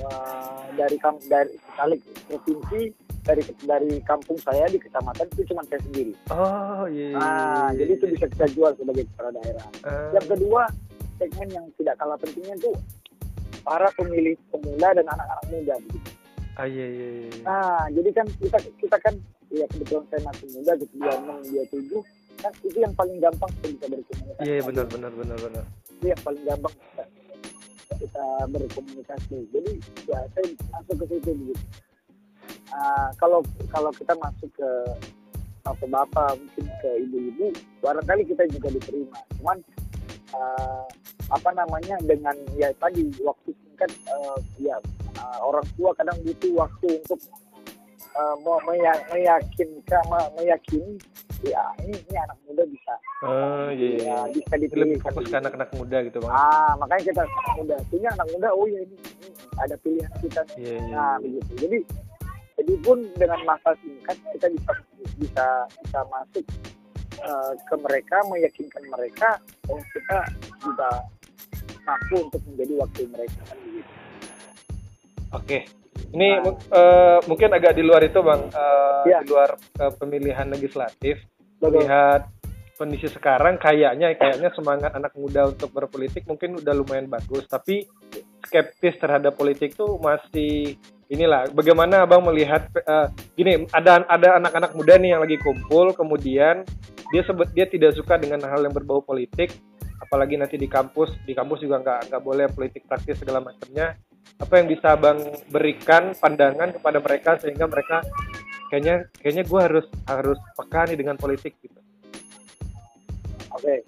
uh, 0.00 0.64
dari 0.78 0.96
kam 0.96 1.16
dari 1.28 1.52
caleg 1.76 2.00
provinsi 2.28 2.80
dari 3.22 3.42
dari 3.62 3.92
kampung 4.02 4.34
saya 4.42 4.66
di 4.66 4.78
kecamatan 4.82 5.26
itu 5.30 5.42
cuma 5.54 5.62
saya 5.70 5.80
sendiri. 5.86 6.12
Oh 6.34 6.84
iya. 6.90 7.14
Yeah, 7.14 7.18
nah, 7.18 7.26
yeah, 7.30 7.66
jadi 7.78 7.92
itu 7.94 8.06
bisa 8.18 8.26
kita 8.26 8.46
jual 8.50 8.72
sebagai 8.74 9.04
kepala 9.14 9.30
daerah. 9.38 9.66
Uh. 9.86 10.10
Yang 10.18 10.26
kedua 10.34 10.62
segmen 11.22 11.48
yang 11.54 11.66
tidak 11.78 11.94
kalah 12.02 12.18
pentingnya 12.18 12.54
itu 12.58 12.72
para 13.62 13.88
pemilih 13.94 14.34
pemula 14.50 14.88
dan 14.90 15.06
anak-anak 15.06 15.44
muda 15.54 15.74
begitu. 15.86 16.10
Ah 16.58 16.66
iya 16.66 16.86
iya. 16.90 17.06
iya. 17.22 17.30
Nah, 17.46 17.86
jadi 17.94 18.10
kan 18.10 18.26
kita 18.42 18.58
kita 18.82 18.96
kan 18.98 19.14
ya 19.54 19.64
kebetulan 19.70 20.04
saya 20.10 20.20
masih 20.26 20.46
muda 20.58 20.72
gitu 20.80 20.94
dia 20.98 21.14
enam 21.14 21.38
dia 21.46 21.64
tujuh 21.70 22.02
kan 22.42 22.52
itu 22.66 22.78
yang 22.82 22.94
paling 22.98 23.16
gampang 23.22 23.50
kita 23.54 23.66
bisa 23.70 23.86
berkomunikasi. 23.86 24.42
Iya 24.42 24.54
yeah, 24.58 24.62
benar 24.66 24.86
benar 24.90 25.12
benar 25.14 25.38
benar. 25.38 25.64
Itu 25.94 26.04
yang 26.10 26.22
paling 26.26 26.42
gampang 26.42 26.74
kita, 26.74 27.04
kita 27.98 28.26
berkomunikasi. 28.48 29.38
Jadi 29.52 29.72
ya 30.08 30.20
saya 30.32 30.46
masuk 30.72 30.96
ke 31.02 31.04
situ 31.16 31.30
begitu. 31.34 31.64
Uh, 32.72 33.08
kalau 33.20 33.44
kalau 33.68 33.92
kita 33.92 34.16
masuk 34.16 34.48
ke 34.56 34.70
bapak-bapak 35.62 36.38
mungkin 36.42 36.66
ke 36.82 36.90
ibu-ibu 37.06 37.46
barangkali 37.78 38.22
kita 38.26 38.42
juga 38.50 38.68
diterima 38.74 39.18
cuman 39.38 39.58
uh, 40.34 40.84
apa 41.30 41.50
namanya 41.54 41.96
dengan 42.02 42.34
ya 42.58 42.74
tadi 42.82 43.06
waktu 43.22 43.54
singkat 43.54 43.90
uh, 44.10 44.38
ya 44.58 44.76
uh, 45.22 45.38
orang 45.46 45.64
tua 45.78 45.94
kadang 45.94 46.18
butuh 46.26 46.66
waktu 46.66 46.98
untuk 46.98 47.20
uh, 48.18 48.36
meyakinkan 49.14 50.04
meyakini 50.34 50.98
ya 51.46 51.62
ini 51.82 51.96
ini 51.98 52.16
anak 52.18 52.38
muda 52.46 52.62
bisa. 52.66 52.94
Oh, 53.22 53.68
iya, 53.70 53.88
iya. 53.98 54.02
ya, 54.02 54.18
bisa 54.34 54.54
dipilih 54.58 54.94
lebih 54.94 55.02
fokus 55.02 55.24
ke 55.30 55.36
anak-anak 55.38 55.70
muda 55.74 55.98
gitu 56.06 56.18
bang. 56.22 56.32
Ah 56.32 56.72
makanya 56.78 57.02
kita 57.10 57.20
anak 57.26 57.54
muda. 57.58 57.76
Punya 57.90 58.08
anak 58.14 58.26
muda 58.30 58.48
oh 58.54 58.66
ya 58.66 58.80
ini, 58.82 58.96
ini 58.98 59.28
ada 59.58 59.74
pilihan 59.82 60.12
kita. 60.22 60.42
Yeah, 60.54 60.78
yeah, 60.78 60.82
nah 60.90 61.14
begitu. 61.18 61.50
Jadi 61.58 61.78
jadi 62.62 62.74
pun 62.84 62.98
dengan 63.18 63.40
masa 63.42 63.70
singkat 63.82 64.16
kita 64.38 64.46
bisa 64.54 64.72
bisa 65.18 65.46
bisa 65.82 66.00
masuk 66.06 66.44
uh, 67.26 67.52
ke 67.58 67.74
mereka 67.80 68.16
meyakinkan 68.30 68.84
mereka 68.86 69.28
oh 69.66 69.82
kita 69.90 70.18
juga 70.62 70.90
mampu 71.82 72.16
untuk 72.30 72.42
menjadi 72.46 72.74
wakil 72.78 73.06
mereka 73.10 73.40
kan 73.50 73.58
begitu. 73.66 73.92
Oke. 75.32 75.81
Ini 76.12 76.28
nah. 76.40 76.52
uh, 76.72 77.18
mungkin 77.24 77.52
agak 77.52 77.72
di 77.76 77.82
luar 77.84 78.04
itu 78.04 78.20
bang, 78.20 78.42
uh, 78.52 79.04
ya. 79.08 79.24
di 79.24 79.32
luar 79.32 79.56
uh, 79.80 79.92
pemilihan 79.96 80.48
legislatif. 80.48 81.20
Betul. 81.56 81.84
Lihat 81.84 82.28
kondisi 82.76 83.06
sekarang 83.08 83.60
kayaknya 83.62 84.12
kayaknya 84.18 84.50
semangat 84.56 84.92
anak 84.96 85.14
muda 85.14 85.48
untuk 85.48 85.70
berpolitik 85.70 86.26
mungkin 86.26 86.58
udah 86.58 86.74
lumayan 86.74 87.06
bagus, 87.08 87.46
tapi 87.46 87.86
skeptis 88.44 88.98
terhadap 88.98 89.38
politik 89.38 89.72
tuh 89.72 89.96
masih 90.02 90.76
inilah. 91.08 91.48
Bagaimana 91.52 92.04
abang 92.04 92.24
melihat 92.24 92.68
uh, 92.84 93.08
gini 93.36 93.64
ada 93.72 94.04
ada 94.08 94.40
anak-anak 94.42 94.72
muda 94.76 94.96
nih 94.98 95.16
yang 95.16 95.22
lagi 95.22 95.38
kumpul, 95.40 95.96
kemudian 95.96 96.66
dia 97.12 97.22
sebut 97.24 97.48
dia 97.52 97.68
tidak 97.68 97.96
suka 97.96 98.16
dengan 98.16 98.40
hal 98.48 98.64
yang 98.64 98.74
berbau 98.74 99.04
politik, 99.04 99.52
apalagi 100.00 100.36
nanti 100.36 100.56
di 100.58 100.66
kampus 100.68 101.12
di 101.24 101.32
kampus 101.32 101.62
juga 101.62 101.80
nggak 101.80 102.00
nggak 102.10 102.22
boleh 102.24 102.46
politik 102.50 102.84
praktis 102.88 103.20
segala 103.20 103.44
macamnya 103.44 103.96
apa 104.42 104.54
yang 104.58 104.66
bisa 104.66 104.98
bang 104.98 105.18
berikan 105.54 106.18
pandangan 106.18 106.74
kepada 106.74 106.98
mereka 106.98 107.30
sehingga 107.38 107.70
mereka 107.70 108.02
kayaknya 108.72 109.06
kayaknya 109.22 109.44
gue 109.46 109.60
harus 109.60 109.86
harus 110.10 110.38
peka 110.58 110.90
nih 110.90 110.98
dengan 110.98 111.14
politik 111.14 111.54
gitu 111.62 111.78
oke 113.54 113.62
okay. 113.62 113.78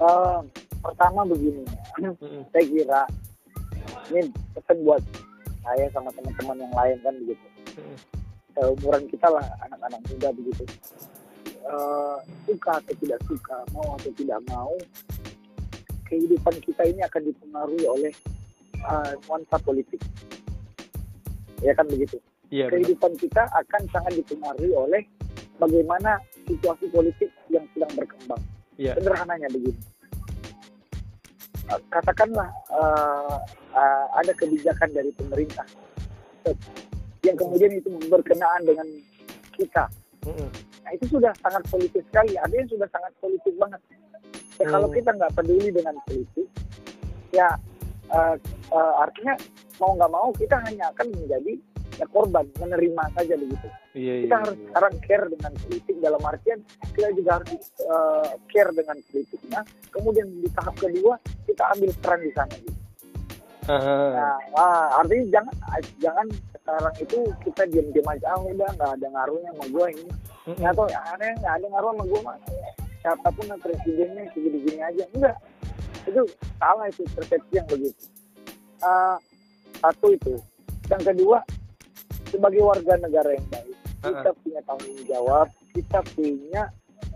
uh, 0.00 0.40
pertama 0.80 1.28
begini 1.28 1.68
hmm. 2.00 2.48
saya 2.54 2.64
kira 2.64 3.02
ini 4.08 4.32
pesan 4.56 4.78
buat 4.88 5.02
saya 5.64 5.84
sama 5.92 6.08
teman-teman 6.16 6.64
yang 6.64 6.74
lain 6.76 6.96
kan 7.04 7.14
begitu 7.20 7.46
hmm. 7.76 7.96
umuran 8.80 9.04
kita 9.12 9.28
lah 9.28 9.44
anak-anak 9.68 10.00
muda 10.08 10.28
begitu 10.32 10.64
uh, 11.68 12.16
suka 12.48 12.80
atau 12.80 12.94
tidak 13.04 13.20
suka 13.28 13.56
mau 13.76 14.00
atau 14.00 14.12
tidak 14.16 14.40
mau 14.48 14.72
kehidupan 16.08 16.54
kita 16.64 16.82
ini 16.88 17.00
akan 17.04 17.22
dipengaruhi 17.32 17.84
oleh 17.88 18.12
uh, 18.84 19.12
nuansa 19.26 19.56
politik. 19.64 20.00
Ya 21.64 21.72
kan 21.72 21.88
begitu. 21.88 22.20
Iya, 22.52 22.70
kehidupan 22.70 23.16
benar. 23.16 23.22
kita 23.24 23.42
akan 23.50 23.82
sangat 23.90 24.12
dipengaruhi 24.20 24.72
oleh 24.76 25.02
bagaimana 25.58 26.20
situasi 26.44 26.86
politik 26.92 27.32
yang 27.48 27.64
sedang 27.72 27.92
berkembang. 27.96 28.42
Iya. 28.76 28.94
Sederhananya 29.00 29.48
begini. 29.50 29.80
Uh, 31.72 31.80
katakanlah 31.88 32.48
uh, 32.70 33.40
uh, 33.72 34.06
ada 34.20 34.32
kebijakan 34.36 34.92
dari 34.92 35.10
pemerintah 35.16 35.64
yang 37.24 37.40
kemudian 37.40 37.72
itu 37.72 37.88
berkenaan 38.12 38.68
dengan 38.68 38.84
kita. 39.56 39.88
Mm. 40.28 40.52
Nah 40.84 40.90
itu 40.92 41.08
sudah 41.08 41.32
sangat 41.40 41.64
politis 41.72 42.04
sekali. 42.12 42.36
Ada 42.36 42.52
yang 42.52 42.68
sudah 42.68 42.88
sangat 42.92 43.12
politik 43.16 43.56
banget 43.56 43.80
ya 44.60 44.66
kalau 44.70 44.88
hmm. 44.90 44.96
kita 44.96 45.10
nggak 45.14 45.32
peduli 45.34 45.68
dengan 45.74 45.94
politik 46.06 46.48
ya 47.34 47.48
uh, 48.12 48.36
uh, 48.74 48.94
artinya 49.04 49.34
mau 49.80 49.96
nggak 49.96 50.12
mau 50.12 50.28
kita 50.36 50.56
hanya 50.66 50.90
akan 50.92 51.06
menjadi 51.14 51.54
ya 51.94 52.06
korban 52.10 52.42
menerima 52.58 53.02
saja 53.14 53.34
begitu 53.38 53.68
iya, 53.94 54.26
kita 54.26 54.34
iya, 54.34 54.42
harus 54.42 54.58
iya. 54.58 54.66
sekarang 54.66 54.94
care 55.06 55.26
dengan 55.30 55.52
politik 55.62 55.96
dalam 56.02 56.22
artian 56.26 56.58
kita 56.90 57.08
juga 57.14 57.30
harus 57.38 57.62
uh, 57.86 58.30
care 58.50 58.70
dengan 58.74 58.96
politiknya 59.06 59.60
kemudian 59.94 60.26
di 60.42 60.48
tahap 60.58 60.74
kedua 60.74 61.14
kita 61.46 61.62
ambil 61.78 61.90
peran 62.02 62.20
di 62.26 62.32
sana 62.34 62.54
gitu. 62.58 62.72
Uh. 63.64 64.12
Nah, 64.12 64.36
nah, 64.52 65.00
artinya 65.00 65.40
jangan 65.40 65.54
jangan 65.96 66.26
sekarang 66.52 66.94
itu 67.00 67.18
kita 67.48 67.62
diam-diam 67.72 68.08
aja 68.12 68.26
oh, 68.36 68.52
udah 68.52 68.68
nggak 68.76 68.90
ada 69.00 69.06
ngaruhnya 69.08 69.50
sama 69.56 69.66
gue 69.72 69.86
ini. 69.96 70.04
Mm 70.44 70.52
-hmm. 70.52 70.68
Atau 70.68 70.84
ada 70.84 71.24
nggak 71.40 71.54
ada 71.56 71.66
ngaruh 71.72 71.90
sama 71.96 72.04
gue 72.04 72.20
mah 72.20 72.36
siapa 73.04 73.28
pun 73.36 73.46
presidennya 73.60 74.24
segini-gini 74.32 74.80
aja 74.80 75.04
enggak 75.12 75.36
itu 76.04 76.22
salah 76.60 76.86
itu 76.88 77.02
persepsi 77.12 77.52
yang 77.56 77.68
begitu. 77.68 78.04
Uh, 78.80 79.16
satu 79.80 80.12
itu. 80.12 80.34
Yang 80.92 81.02
kedua 81.14 81.38
sebagai 82.28 82.60
warga 82.64 82.94
negara 82.98 83.30
yang 83.32 83.46
baik 83.48 83.76
kita 84.04 84.30
punya 84.44 84.60
tanggung 84.68 85.00
jawab 85.08 85.48
kita 85.72 85.98
punya 86.12 86.62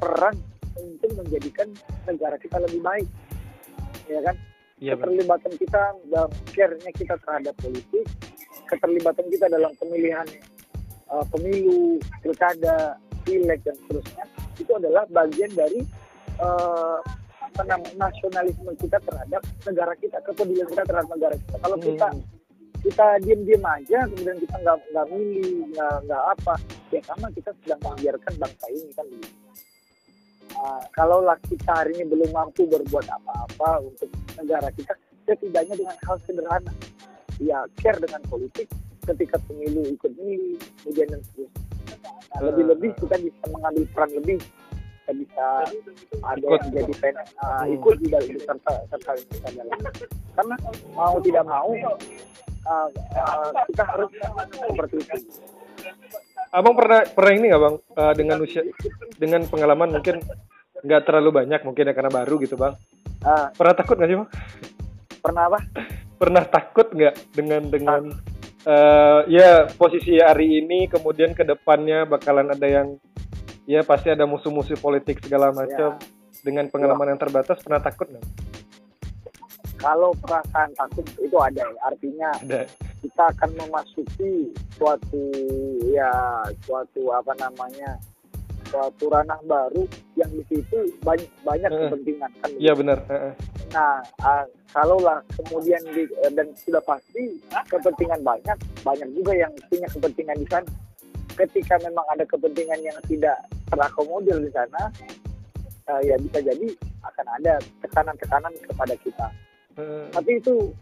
peran 0.01 0.37
untuk 0.79 1.11
menjadikan 1.21 1.69
negara 2.09 2.37
kita 2.41 2.57
lebih 2.65 2.81
baik. 2.81 3.09
Ya 4.09 4.21
kan? 4.25 4.37
Ya, 4.79 4.95
keterlibatan 4.95 5.53
kita 5.59 5.83
dalam 6.07 6.31
care-nya 6.55 6.91
kita 6.95 7.19
terhadap 7.19 7.55
politik 7.59 8.07
keterlibatan 8.69 9.27
kita 9.27 9.51
dalam 9.51 9.73
pemilihan 9.81 10.29
uh, 11.11 11.25
pemilu 11.35 11.99
pilkada 12.23 13.01
pileg 13.25 13.59
dan 13.65 13.75
seterusnya 13.75 14.25
itu 14.61 14.73
adalah 14.77 15.03
bagian 15.11 15.51
dari 15.57 15.81
uh, 16.39 17.01
apa 17.59 17.75
namanya 17.75 18.07
nasionalisme 18.07 18.71
kita 18.79 19.03
terhadap 19.03 19.43
negara 19.67 19.91
kita, 19.99 20.23
kepedulian 20.23 20.71
kita 20.71 20.87
terhadap 20.87 21.11
negara 21.11 21.35
kita. 21.35 21.57
Kalau 21.59 21.75
hmm. 21.75 21.87
kita 21.91 22.09
kita 22.79 23.07
diam-diam 23.27 23.65
aja, 23.67 23.99
kemudian 24.07 24.39
kita 24.39 24.57
nggak 24.63 24.79
nggak 24.95 25.07
milih, 25.11 25.55
nggak 25.75 25.95
nggak 26.07 26.23
apa, 26.39 26.55
ya 26.95 27.01
sama 27.11 27.27
kita 27.35 27.51
sedang 27.59 27.81
membiarkan 27.83 28.33
bangsa 28.39 28.67
ini 28.71 28.91
kan 28.95 29.07
begitu. 29.11 29.37
Nah, 30.55 30.83
kalaulah 30.95 31.39
kita 31.51 31.73
hari 31.75 31.99
ini 31.99 32.05
belum 32.07 32.31
mampu 32.31 32.63
berbuat 32.71 33.07
apa-apa 33.11 33.83
untuk 33.83 34.07
negara 34.39 34.71
kita, 34.79 34.95
setidaknya 35.27 35.75
dengan 35.83 35.99
hal 36.07 36.17
sederhana, 36.23 36.73
ya 37.43 37.67
care 37.83 37.99
dengan 37.99 38.23
politik, 38.31 38.71
ketika 39.03 39.43
pemilu 39.51 39.83
ikut 39.99 40.15
milih, 40.15 40.63
kemudian 40.87 41.11
dan 41.11 41.21
seterusnya. 41.27 41.67
Nah, 42.07 42.41
lebih-lebih 42.55 42.95
kita 43.03 43.19
bisa 43.19 43.45
mengambil 43.51 43.83
peran 43.91 44.11
lebih 44.15 44.39
kita 45.09 45.17
bisa 45.25 45.47
ada 46.21 46.37
ikut. 46.45 46.61
yang 46.61 46.73
jadi 46.77 46.95
pen, 47.01 47.15
uh, 47.41 47.65
ikut 47.65 47.97
di 47.97 48.07
dalam 48.13 48.37
serta 48.45 48.73
serta 48.93 49.13
kita 49.17 49.49
dalam 49.57 49.79
karena 50.37 50.57
mau 50.93 51.17
tidak 51.25 51.45
mau 51.49 51.71
uh, 52.69 52.89
uh, 52.93 53.51
kita 53.73 53.83
harus 53.89 54.11
seperti 54.53 54.97
itu. 55.01 55.17
Abang 56.53 56.77
pernah 56.77 57.01
pernah 57.09 57.33
ini 57.33 57.47
nggak 57.49 57.63
bang? 57.65 57.77
Uh, 57.97 58.13
dengan 58.17 58.37
usia 58.45 58.63
dengan 59.17 59.41
pengalaman 59.49 59.97
mungkin 59.97 60.21
nggak 60.85 61.03
terlalu 61.09 61.45
banyak 61.45 61.61
mungkin 61.65 61.89
ya 61.89 61.95
karena 61.97 62.13
baru 62.13 62.35
gitu 62.45 62.61
bang. 62.61 62.77
Uh, 63.25 63.49
pernah 63.57 63.75
takut 63.75 63.97
nggak 63.97 64.09
sih 64.13 64.19
bang? 64.21 64.31
Pernah 65.25 65.43
apa? 65.49 65.59
Pernah 66.21 66.45
takut 66.45 66.87
nggak 66.93 67.15
dengan 67.33 67.63
dengan 67.73 68.03
uh, 68.69 69.21
ya 69.29 69.69
posisi 69.77 70.21
hari 70.21 70.61
ini 70.65 70.89
kemudian 70.89 71.33
ke 71.33 71.45
depannya 71.45 72.05
bakalan 72.05 72.53
ada 72.53 72.69
yang 72.69 73.01
ya 73.69 73.85
pasti 73.85 74.09
ada 74.09 74.25
musuh-musuh 74.25 74.81
politik 74.81 75.21
segala 75.21 75.53
macam. 75.53 76.01
Ya. 76.01 76.17
Dengan 76.39 76.71
pengalaman 76.71 77.05
ya. 77.05 77.11
yang 77.13 77.21
terbatas 77.21 77.61
pernah 77.61 77.83
takut 77.83 78.09
nggak? 78.09 78.25
Kalau 79.79 80.11
perasaan 80.19 80.71
takut 80.75 81.07
itu 81.21 81.37
ada, 81.39 81.67
artinya 81.87 82.31
ada. 82.41 82.65
kita 82.99 83.31
akan 83.31 83.51
memasuki 83.59 84.51
suatu 84.75 85.23
ya 85.87 86.11
suatu 86.67 87.15
apa 87.15 87.31
namanya 87.39 87.95
suatu 88.71 89.07
ranah 89.07 89.39
baru 89.47 89.87
yang 90.19 90.31
di 90.35 90.43
situ 90.51 90.93
banyak 91.03 91.31
banyak 91.43 91.71
Heeh. 91.71 91.81
kepentingan 91.91 92.31
kan 92.43 92.51
Iya 92.59 92.73
benar. 92.75 92.99
Heeh. 93.07 93.33
Nah, 93.75 94.03
uh, 94.23 94.45
kalaulah 94.73 95.19
kemudian 95.43 95.81
di, 95.93 96.05
eh, 96.09 96.33
dan 96.33 96.51
sudah 96.57 96.83
pasti 96.85 97.39
kepentingan 97.69 98.21
banyak, 98.23 98.59
banyak 98.83 99.09
juga 99.15 99.33
yang 99.35 99.53
punya 99.71 99.89
kepentingan 99.91 100.39
di 100.39 100.47
sana. 100.51 100.71
Ketika 101.39 101.79
memang 101.87 102.07
ada 102.11 102.27
kepentingan 102.27 102.83
yang 102.83 102.99
tidak 103.07 103.39
terakomodir 103.69 104.37
di 104.41 104.51
sana, 104.51 104.91
uh, 105.89 106.01
ya 106.03 106.17
bisa 106.19 106.41
jadi 106.41 106.69
akan 107.05 107.27
ada 107.41 107.55
tekanan-tekanan 107.85 108.53
kepada 108.67 108.95
kita. 109.01 109.27
Heeh. 109.79 110.05
Tapi 110.11 110.31
itu 110.41 110.75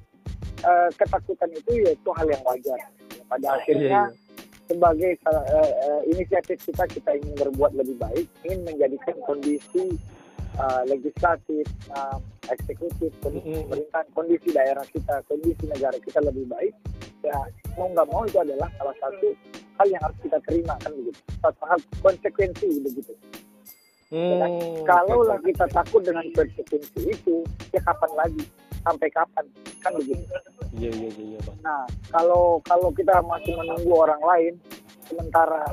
uh, 0.64 0.88
ketakutan 0.96 1.50
itu 1.52 1.72
ya 1.84 1.90
itu 1.92 2.10
hal 2.14 2.26
yang 2.30 2.42
wajar. 2.46 2.80
Pada 3.26 3.58
akhirnya 3.58 4.06
Iya, 4.06 4.14
iya. 4.14 4.70
sebagai 4.70 5.10
salah- 5.26 5.46
eh, 5.50 5.70
eh, 5.82 6.00
inisiatif 6.14 6.58
kita 6.62 6.86
kita 6.86 7.10
ingin 7.18 7.34
berbuat 7.34 7.74
lebih 7.74 7.98
baik, 7.98 8.26
ingin 8.46 8.62
menjadikan 8.62 9.18
kondisi 9.26 9.98
eh, 10.56 10.82
legislatif, 10.88 11.66
eh, 11.90 12.18
eksekutif, 12.48 13.10
kondisi 13.20 13.50
Mm-mm. 13.50 13.66
pemerintahan, 13.66 14.06
kondisi 14.14 14.48
daerah 14.54 14.86
kita, 14.88 15.20
kondisi 15.26 15.66
negara 15.66 15.98
kita 15.98 16.22
lebih 16.22 16.46
baik. 16.46 16.74
Ya 17.26 17.34
mau 17.76 17.86
nggak 17.92 18.08
mau 18.08 18.22
itu 18.24 18.38
adalah 18.40 18.68
salah 18.76 18.96
satu 18.98 19.28
hal 19.76 19.86
yang 19.86 20.02
harus 20.02 20.18
kita 20.24 20.38
terima 20.48 20.74
kan 20.80 20.90
begitu. 20.92 21.20
Satu 21.38 21.62
hal 21.68 21.78
konsekuensi 22.00 22.66
begitu. 22.82 23.12
Hmm, 24.06 24.86
Kalau 24.86 25.18
oke, 25.20 25.28
lah 25.28 25.38
kita 25.42 25.66
takut 25.68 26.00
dengan 26.00 26.22
konsekuensi 26.30 27.00
itu, 27.10 27.42
ya 27.74 27.80
kapan 27.82 28.10
lagi? 28.14 28.44
Sampai 28.86 29.08
kapan? 29.10 29.44
Kan 29.82 29.92
begitu. 29.98 30.22
Iya 30.78 30.90
iya 30.94 31.08
iya 31.10 31.24
iya 31.34 31.38
bang. 31.42 31.56
Nah, 31.60 31.82
kalau 32.08 32.62
kalau 32.62 32.88
kita 32.94 33.18
masih 33.26 33.52
menunggu 33.58 33.92
orang 33.92 34.22
lain, 34.22 34.54
sementara 35.04 35.66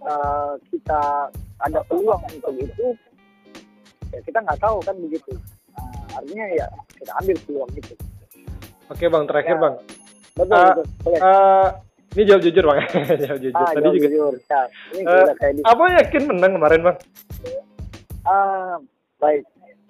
eh, 0.00 0.52
kita 0.72 1.28
ada 1.60 1.80
peluang 1.86 2.24
untuk 2.24 2.56
itu, 2.56 2.86
ya 4.10 4.20
kita 4.24 4.38
nggak 4.40 4.58
tahu 4.58 4.80
kan 4.80 4.96
begitu. 4.98 5.32
Nah, 5.76 5.84
artinya 6.16 6.46
ya 6.56 6.66
kita 6.96 7.12
ambil 7.20 7.36
peluang 7.46 7.70
itu. 7.76 7.94
Oke 8.88 9.04
bang 9.06 9.24
terakhir 9.28 9.56
Ya. 9.56 9.62
bang. 9.62 9.74
Betul, 10.34 10.50
betul. 10.50 10.86
Boleh. 11.06 11.20
Eh, 11.22 11.66
ini 12.14 12.22
jawab 12.26 12.42
jujur 12.42 12.64
bang. 12.66 12.78
jawab 13.26 13.38
jujur. 13.38 13.54
ah, 13.54 13.70
Tadi 13.70 13.82
jawab 13.82 13.94
juga. 13.94 14.08
jujur. 14.10 14.32
Ya, 14.50 14.60
ini 14.90 15.02
udah 15.06 15.36
kayak 15.38 15.52
di. 15.54 15.60
Apa 15.62 15.82
yakin 16.02 16.22
menang 16.26 16.52
kemarin 16.58 16.80
bang? 16.82 16.96
Ah, 18.26 18.74
baik. 19.22 19.42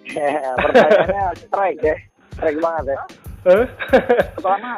Pertanyaannya 0.60 1.24
strike 1.48 1.80
ya, 1.80 1.96
strike 2.36 2.60
banget 2.60 2.84
ya. 2.92 2.98
Pertama, 4.36 4.72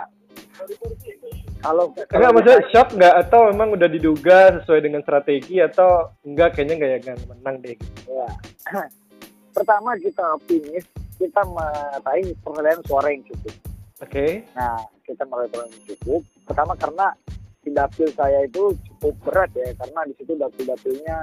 kalau 1.61 1.85
Enggak 1.91 2.31
maksudnya 2.31 2.63
shock 2.71 2.89
nggak 2.95 3.15
atau 3.27 3.41
memang 3.51 3.69
udah 3.75 3.89
diduga 3.91 4.39
sesuai 4.63 4.81
dengan 4.87 5.03
strategi 5.03 5.59
atau 5.59 6.15
enggak 6.23 6.55
kayaknya 6.55 6.75
nggak 6.79 6.91
ya 6.95 7.01
kan 7.11 7.19
menang 7.27 7.57
deh 7.59 7.75
gitu. 7.75 7.99
Ya. 8.07 8.29
Pertama 9.57 9.99
kita 9.99 10.23
optimis, 10.39 10.87
kita 11.19 11.43
meraih 11.43 12.39
perolehan 12.45 12.79
suara 12.87 13.11
yang 13.11 13.27
cukup. 13.27 13.55
Oke. 14.05 14.45
Nah, 14.53 14.77
kita 15.07 15.25
yang 15.25 15.71
cukup. 15.89 16.21
Pertama 16.45 16.77
karena 16.77 17.09
di 17.65 17.71
dapil 17.73 18.09
saya 18.13 18.45
itu 18.45 18.77
cukup 18.93 19.15
berat 19.25 19.51
ya, 19.57 19.73
karena 19.75 20.01
di 20.07 20.15
situ 20.21 20.33
dapil-dapilnya 20.37 21.19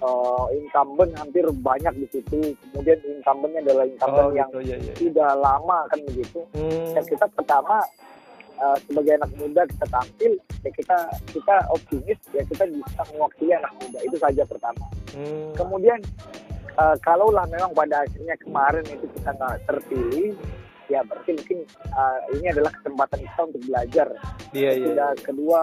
eh, 0.00 0.44
incumbent 0.56 1.12
hampir 1.20 1.44
banyak 1.52 1.94
di 2.00 2.06
situ. 2.08 2.56
Kemudian 2.56 2.98
incumbentnya 3.04 3.60
adalah 3.68 3.84
incumbent 3.84 4.26
Oh 4.26 4.34
yang 4.34 4.50
gitu 4.50 4.60
ya 4.64 4.76
ya. 4.80 4.94
sudah 4.96 5.30
lama 5.36 5.78
kan 5.92 5.98
begitu. 6.08 6.40
Hmm. 6.56 6.90
Dan 6.96 7.04
kita 7.04 7.26
pertama 7.36 7.76
eh, 8.56 8.76
sebagai 8.88 9.12
anak 9.20 9.30
muda 9.36 9.62
kita 9.68 9.86
tampil, 9.92 10.32
ya 10.64 10.70
kita 10.72 10.98
kita 11.36 11.54
optimis 11.68 12.18
ya 12.32 12.42
kita 12.48 12.64
bisa 12.64 13.02
mewakili 13.12 13.52
anak 13.54 13.72
muda 13.76 13.98
itu 14.02 14.16
saja 14.16 14.42
pertama. 14.48 14.88
Hmm. 15.12 15.52
Kemudian 15.52 16.00
eh, 16.80 16.96
kalaulah 17.04 17.44
memang 17.52 17.76
pada 17.76 18.08
akhirnya 18.08 18.34
kemarin 18.40 18.84
itu 18.88 19.06
kita 19.20 19.30
nggak 19.36 19.56
terpilih, 19.68 20.32
ya 20.90 21.00
berarti 21.06 21.30
mungkin 21.38 21.58
eh, 21.70 22.18
ini 22.34 22.46
adalah 22.50 22.74
kesempatan 22.74 23.18
kita 23.22 23.40
untuk 23.46 23.62
belajar. 23.70 24.08
Iya 24.50 24.70
iya. 24.74 24.86
Tidak 24.90 25.12
kedua 25.22 25.60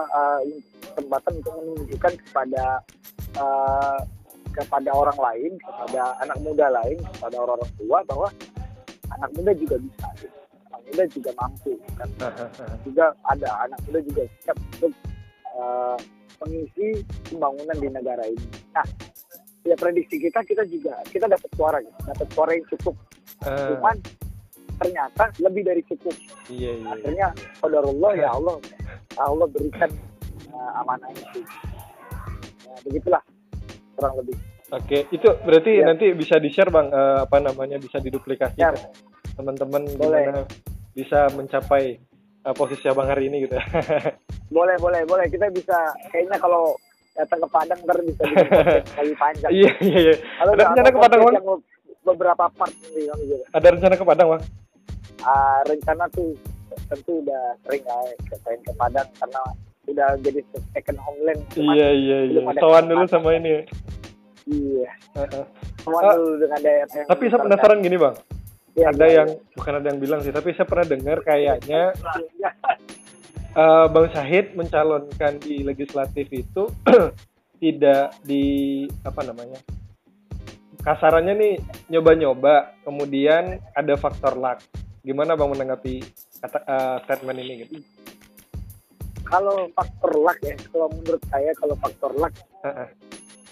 ini 0.48 0.58
kesempatan 0.96 1.32
untuk 1.44 1.52
menunjukkan 1.60 2.12
kepada 2.24 2.64
eh, 3.36 3.98
kepada 4.56 4.90
orang 4.90 5.18
lain, 5.20 5.52
kepada 5.62 6.18
anak 6.24 6.38
muda 6.42 6.66
lain, 6.72 6.98
kepada 7.14 7.36
orang-orang 7.38 7.72
tua 7.78 7.98
bahwa 8.08 8.28
anak 9.14 9.30
muda 9.38 9.52
juga 9.54 9.76
bisa, 9.78 10.06
gitu. 10.18 10.38
anak 10.66 10.82
muda 10.90 11.04
juga 11.14 11.30
mampu, 11.38 11.72
kan 11.94 12.08
juga 12.86 13.04
ada 13.30 13.48
anak 13.68 13.78
muda 13.86 14.00
juga 14.02 14.22
siap 14.42 14.58
untuk 14.58 14.92
eh, 15.54 15.96
mengisi 16.42 16.86
pembangunan 17.30 17.76
di 17.78 17.88
negara 17.90 18.24
ini. 18.26 18.46
Nah, 18.74 18.86
ya 19.66 19.74
prediksi 19.78 20.16
kita 20.18 20.42
kita 20.42 20.62
juga 20.66 20.98
kita 21.06 21.26
dapat 21.30 21.50
suara, 21.54 21.78
gitu. 21.78 21.98
dapat 22.02 22.26
suara 22.34 22.50
yang 22.56 22.66
cukup. 22.74 22.94
Ah, 23.46 23.70
Cuman 23.70 23.96
ternyata 24.78 25.24
lebih 25.38 25.62
dari 25.64 25.82
cukup. 25.84 26.14
Iya 26.48 26.72
iya. 26.72 26.72
iya. 26.72 26.88
Akhirnya 26.94 27.28
Allah 27.62 28.12
ya 28.14 28.28
Allah, 28.32 28.56
Allah 29.18 29.46
berikan 29.46 29.90
eh, 30.48 30.70
amanah 30.78 31.10
itu. 31.10 31.40
Ya, 32.64 32.74
begitulah 32.84 33.22
kurang 33.94 34.14
lebih. 34.18 34.36
Oke, 34.68 35.08
itu 35.08 35.28
berarti 35.42 35.80
Ya. 35.80 35.88
nanti 35.88 36.12
bisa 36.12 36.36
di-share 36.36 36.68
Bang 36.68 36.88
eh, 36.88 37.18
apa 37.24 37.40
namanya 37.40 37.76
bisa 37.76 37.98
diduplikasi 37.98 38.60
Ya. 38.60 38.70
teman-teman 39.34 39.86
gimana 39.88 40.44
bisa 40.92 41.26
mencapai 41.32 41.96
eh, 42.38 42.54
posisi 42.54 42.84
Abang 42.86 43.08
hari 43.08 43.28
ini 43.28 43.44
gitu. 43.44 43.56
Boleh, 44.48 44.80
boleh, 44.80 45.04
boleh. 45.04 45.28
Kita 45.28 45.44
bisa 45.52 45.76
kayaknya 46.08 46.40
kalau 46.40 46.72
datang 47.12 47.36
ke 47.44 47.48
Padang 47.52 47.80
ntar 47.84 48.00
bisa 48.00 48.22
lebih 48.96 49.16
panjang. 49.22 49.50
Iya 49.52 49.72
iya 49.84 49.98
iya. 50.00 50.14
Kalau 50.40 50.52
Ada 50.56 50.62
rencana 50.64 50.88
ke 50.88 50.98
Padang, 50.98 51.20
Bang? 51.20 51.34
beberapa 52.00 52.44
part 52.48 52.72
gitu. 52.72 53.36
Ada 53.52 53.68
rencana 53.76 53.94
ke 53.96 54.04
Padang 54.08 54.28
Bang? 54.32 54.42
Ah, 55.22 55.60
rencana 55.66 56.06
tuh 56.10 56.34
tentu 56.88 57.20
udah 57.20 57.56
sering 57.64 57.84
lah 57.84 58.00
ya, 58.06 58.36
pengen 58.40 58.60
ke 58.62 58.72
Padang 58.74 59.08
karena 59.18 59.42
udah 59.88 60.08
jadi 60.20 60.40
second 60.72 60.98
homeland. 61.00 61.40
Cuman, 61.52 61.74
Iya 61.74 61.88
iya 61.90 62.18
iya. 62.28 62.40
Sowan 62.60 62.86
dulu 62.86 63.04
sama 63.08 63.34
ini. 63.34 63.64
Iya. 64.46 64.88
Heeh. 65.16 65.44
Cuman 65.82 66.02
Ah, 66.04 66.14
dulu 66.14 66.34
dengan 66.38 66.60
daerah 66.60 66.94
yang 66.94 67.08
Tapi 67.08 67.24
saya 67.26 67.40
penasaran 67.42 67.78
gini 67.80 67.96
Bang. 67.96 68.14
kan. 68.14 68.24
Iya, 68.72 68.86
ada 68.94 69.06
iya, 69.06 69.14
yang 69.18 69.28
bukan 69.58 69.72
ada 69.74 69.86
yang 69.90 69.98
bilang 69.98 70.20
sih, 70.22 70.30
tapi 70.30 70.54
saya 70.54 70.66
pernah 70.70 70.86
dengar 70.86 71.18
kayaknya 71.26 71.82
eh, 73.58 73.86
Bang 73.90 74.06
Syahid 74.14 74.54
mencalonkan 74.54 75.42
di 75.42 75.66
legislatif 75.66 76.30
itu 76.30 76.62
tidak 77.62 78.14
di 78.22 78.86
apa 79.02 79.26
namanya 79.26 79.58
kasarannya 80.78 81.34
nih 81.34 81.54
nyoba-nyoba 81.90 82.78
kemudian 82.86 83.58
ada 83.74 83.98
faktor 83.98 84.38
luck 84.38 84.62
gimana 85.00 85.32
bang 85.32 85.48
menanggapi 85.48 85.94
kata 86.38 86.58
eh, 86.60 86.96
statement 87.02 87.38
ini 87.38 87.54
gitu 87.62 87.76
Kalau 89.22 89.68
faktor 89.70 90.12
luck 90.16 90.38
ya, 90.40 90.56
kalau 90.68 90.88
menurut 90.88 91.20
saya 91.28 91.50
kalau 91.54 91.76
faktor 91.76 92.12
luck 92.14 92.32
Heeh. 92.64 92.88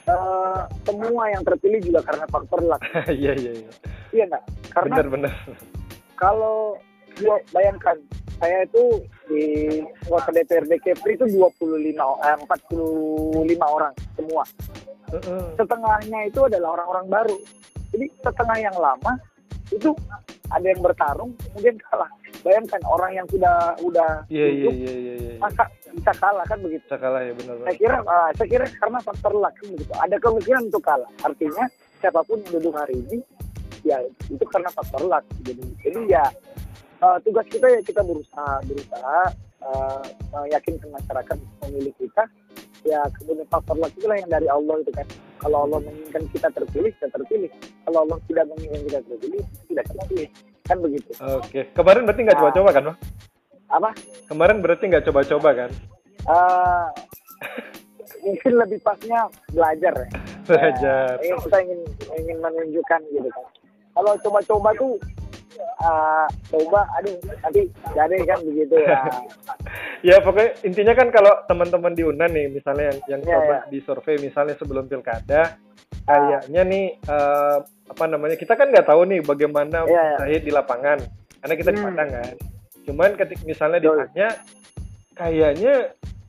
eh, 0.06 0.60
semua 0.82 1.24
yang 1.28 1.42
terpilih 1.42 1.80
juga 1.82 2.00
karena 2.02 2.24
faktor 2.26 2.60
luck. 2.62 2.80
iya 3.20 3.32
iya 3.32 3.52
iya 3.54 3.70
Iya 4.10 4.24
nggak? 4.26 4.44
Karena 4.72 4.94
benar 4.94 5.06
benar 5.10 5.34
kalau 6.16 6.80
gua 7.16 7.36
bayangkan 7.50 7.96
saya 8.36 8.64
itu 8.64 8.84
di 9.26 9.44
anggota 10.02 10.28
DPRD 10.30 10.72
Kepri 10.78 11.12
itu 11.14 11.24
25 11.28 11.60
o- 12.00 12.20
eh, 12.20 12.36
45 12.38 12.56
orang 13.66 13.92
semua. 14.14 14.44
Setengahnya 15.54 16.20
itu 16.24 16.40
adalah 16.42 16.74
orang-orang 16.74 17.06
baru. 17.06 17.36
Jadi 17.92 18.06
setengah 18.18 18.58
yang 18.58 18.76
lama 18.76 19.12
itu 19.74 19.90
ada 20.50 20.66
yang 20.66 20.80
bertarung 20.82 21.30
kemudian 21.50 21.76
kalah. 21.90 22.10
Bayangkan 22.46 22.78
orang 22.86 23.10
yang 23.18 23.26
sudah 23.26 23.74
udah 23.82 24.22
iya 24.30 24.46
iya 24.46 24.70
duduk, 24.70 24.74
iya 24.78 24.92
iya 24.94 25.14
iya 25.18 25.32
masa 25.42 25.64
bisa 25.90 26.12
kalah 26.22 26.46
kan 26.46 26.58
begitu. 26.62 26.84
bisa 26.86 26.98
kalah 27.00 27.20
ya 27.24 27.32
benar 27.34 27.54
Saya 27.66 27.76
kira 27.76 27.96
ah, 28.06 28.30
saya 28.38 28.48
kira 28.48 28.64
karena 28.78 28.98
faktor 29.02 29.32
luck 29.34 29.54
kan 29.58 29.66
begitu. 29.74 29.92
Ada 29.98 30.16
kemungkinan 30.22 30.62
untuk 30.70 30.82
kalah. 30.86 31.10
Artinya 31.26 31.64
siapa 31.98 32.20
pun 32.22 32.38
yang 32.46 32.52
duduk 32.60 32.74
hari 32.78 32.94
ini 33.02 33.18
ya 33.82 33.98
itu 34.30 34.44
karena 34.46 34.70
faktor 34.70 35.02
luck. 35.10 35.24
Jadi 35.42 35.62
jadi 35.82 36.00
ya 36.06 36.24
eh, 37.02 37.18
tugas 37.26 37.46
kita 37.50 37.66
ya 37.66 37.80
kita 37.82 38.00
berusaha 38.06 38.54
berusaha 38.62 39.18
eh, 39.66 40.02
meyakinkan 40.30 40.88
masyarakat 40.94 41.36
memilih 41.66 41.94
kita 41.98 42.22
ya 42.86 43.02
kemudian 43.18 43.46
faktor 43.50 43.76
luck 43.76 43.90
itulah 43.92 44.16
yang 44.16 44.30
dari 44.30 44.46
Allah 44.46 44.74
itu 44.78 44.92
kan. 44.94 45.06
Kalau 45.36 45.58
Allah 45.68 45.78
menginginkan 45.82 46.22
kita 46.32 46.48
terpilih 46.48 46.90
kita 46.96 47.08
terpilih. 47.12 47.50
Kalau 47.84 47.98
Allah 48.06 48.18
tidak 48.24 48.44
menginginkan 48.54 48.82
kita 48.86 49.00
terpilih 49.04 49.42
tidak 49.68 49.84
terpilih. 49.90 50.28
Kan 50.64 50.76
begitu. 50.82 51.10
Oke. 51.20 51.60
Kemarin 51.74 52.02
berarti 52.06 52.20
nggak 52.22 52.36
Nah. 52.36 52.42
coba-coba 52.42 52.68
kan 52.70 52.82
bang? 52.86 52.98
Apa? 53.66 53.90
Kemarin 54.30 54.56
berarti 54.62 54.84
nggak 54.86 55.04
coba-coba 55.04 55.50
kan? 55.52 55.70
Eh, 56.26 56.86
mungkin 58.22 58.52
lebih 58.58 58.78
pasnya 58.82 59.20
belajar 59.50 59.92
ya. 59.94 60.08
Belajar. 60.46 61.14
Eh, 61.20 61.34
kita 61.42 61.58
ingin 61.62 61.80
ingin 62.16 62.38
menunjukkan 62.38 63.00
gitu 63.10 63.28
kan. 63.30 63.46
Kalau 63.94 64.12
coba-coba 64.22 64.68
tuh 64.74 64.92
uh, 65.78 66.26
coba 66.48 66.86
aduh 66.94 67.14
nanti 67.40 67.66
jadi 67.90 68.16
kan 68.24 68.38
begitu 68.42 68.74
ya 68.76 69.00
ya 70.08 70.16
pokoknya 70.20 70.50
intinya 70.62 70.94
kan 70.94 71.08
kalau 71.10 71.32
teman-teman 71.44 71.92
di 71.92 72.02
Unan 72.02 72.30
nih 72.30 72.46
misalnya 72.48 72.90
yang 72.90 72.98
yang 73.08 73.20
Ya, 73.22 73.34
coba 73.34 73.54
ya. 73.54 73.60
di 73.68 73.78
survei 73.80 74.16
misalnya 74.18 74.54
sebelum 74.54 74.86
pilkada 74.86 75.56
kayaknya 76.02 76.62
nih 76.62 76.86
eh, 76.96 77.56
apa 77.86 78.04
namanya 78.06 78.34
kita 78.34 78.54
kan 78.54 78.68
nggak 78.68 78.86
tahu 78.86 79.02
nih 79.04 79.20
bagaimana 79.20 79.82
Ya, 79.84 80.18
ya. 80.22 80.38
Di 80.38 80.50
lapangan 80.50 80.98
karena 81.38 81.54
kita 81.54 81.70
di 81.70 81.78
Hmm. 81.78 81.88
Padang 81.90 82.10
kan 82.12 82.34
cuman 82.86 83.10
ketik 83.14 83.40
misalnya 83.42 83.78
Betul. 83.78 83.98
ditanya 83.98 84.28
kayaknya 85.12 85.74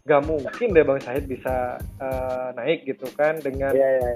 nggak 0.01 0.21
mungkin 0.23 0.67
deh 0.71 0.83
Bang 0.83 0.99
Syahid 0.99 1.25
bisa 1.25 1.55
eh, 1.99 2.47
naik 2.53 2.85
gitu 2.85 3.05
kan 3.13 3.37
dengan 3.37 3.71
iya 3.71 3.89
iya 3.99 4.11